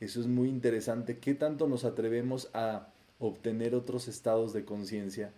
[0.00, 1.18] Eso es muy interesante.
[1.18, 5.32] ¿Qué tanto nos atrevemos a obtener otros estados de conciencia.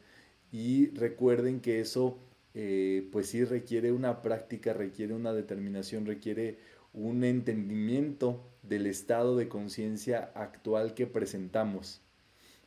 [0.50, 2.18] Y recuerden que eso
[2.54, 6.58] eh, pues sí requiere una práctica, requiere una determinación, requiere
[6.92, 12.00] un entendimiento del estado de conciencia actual que presentamos.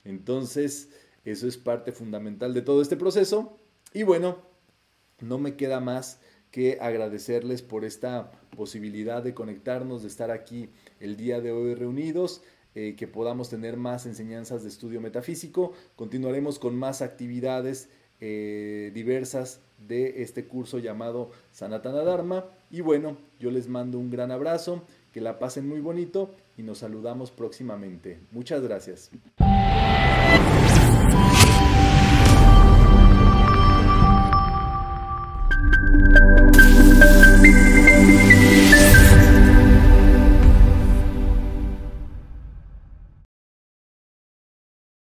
[0.04, 0.90] Entonces,
[1.26, 3.60] eso es parte fundamental de todo este proceso.
[3.94, 4.38] Y bueno,
[5.20, 6.20] no me queda más
[6.52, 12.44] que agradecerles por esta posibilidad de conectarnos, de estar aquí el día de hoy reunidos.
[12.74, 15.74] Eh, que podamos tener más enseñanzas de estudio metafísico.
[15.98, 17.90] Continuaremos con más actividades
[18.22, 22.46] eh, diversas de este curso llamado Sanatana Dharma.
[22.70, 26.78] Y bueno, yo les mando un gran abrazo, que la pasen muy bonito y nos
[26.78, 28.20] saludamos próximamente.
[28.32, 29.12] Muchas gracias.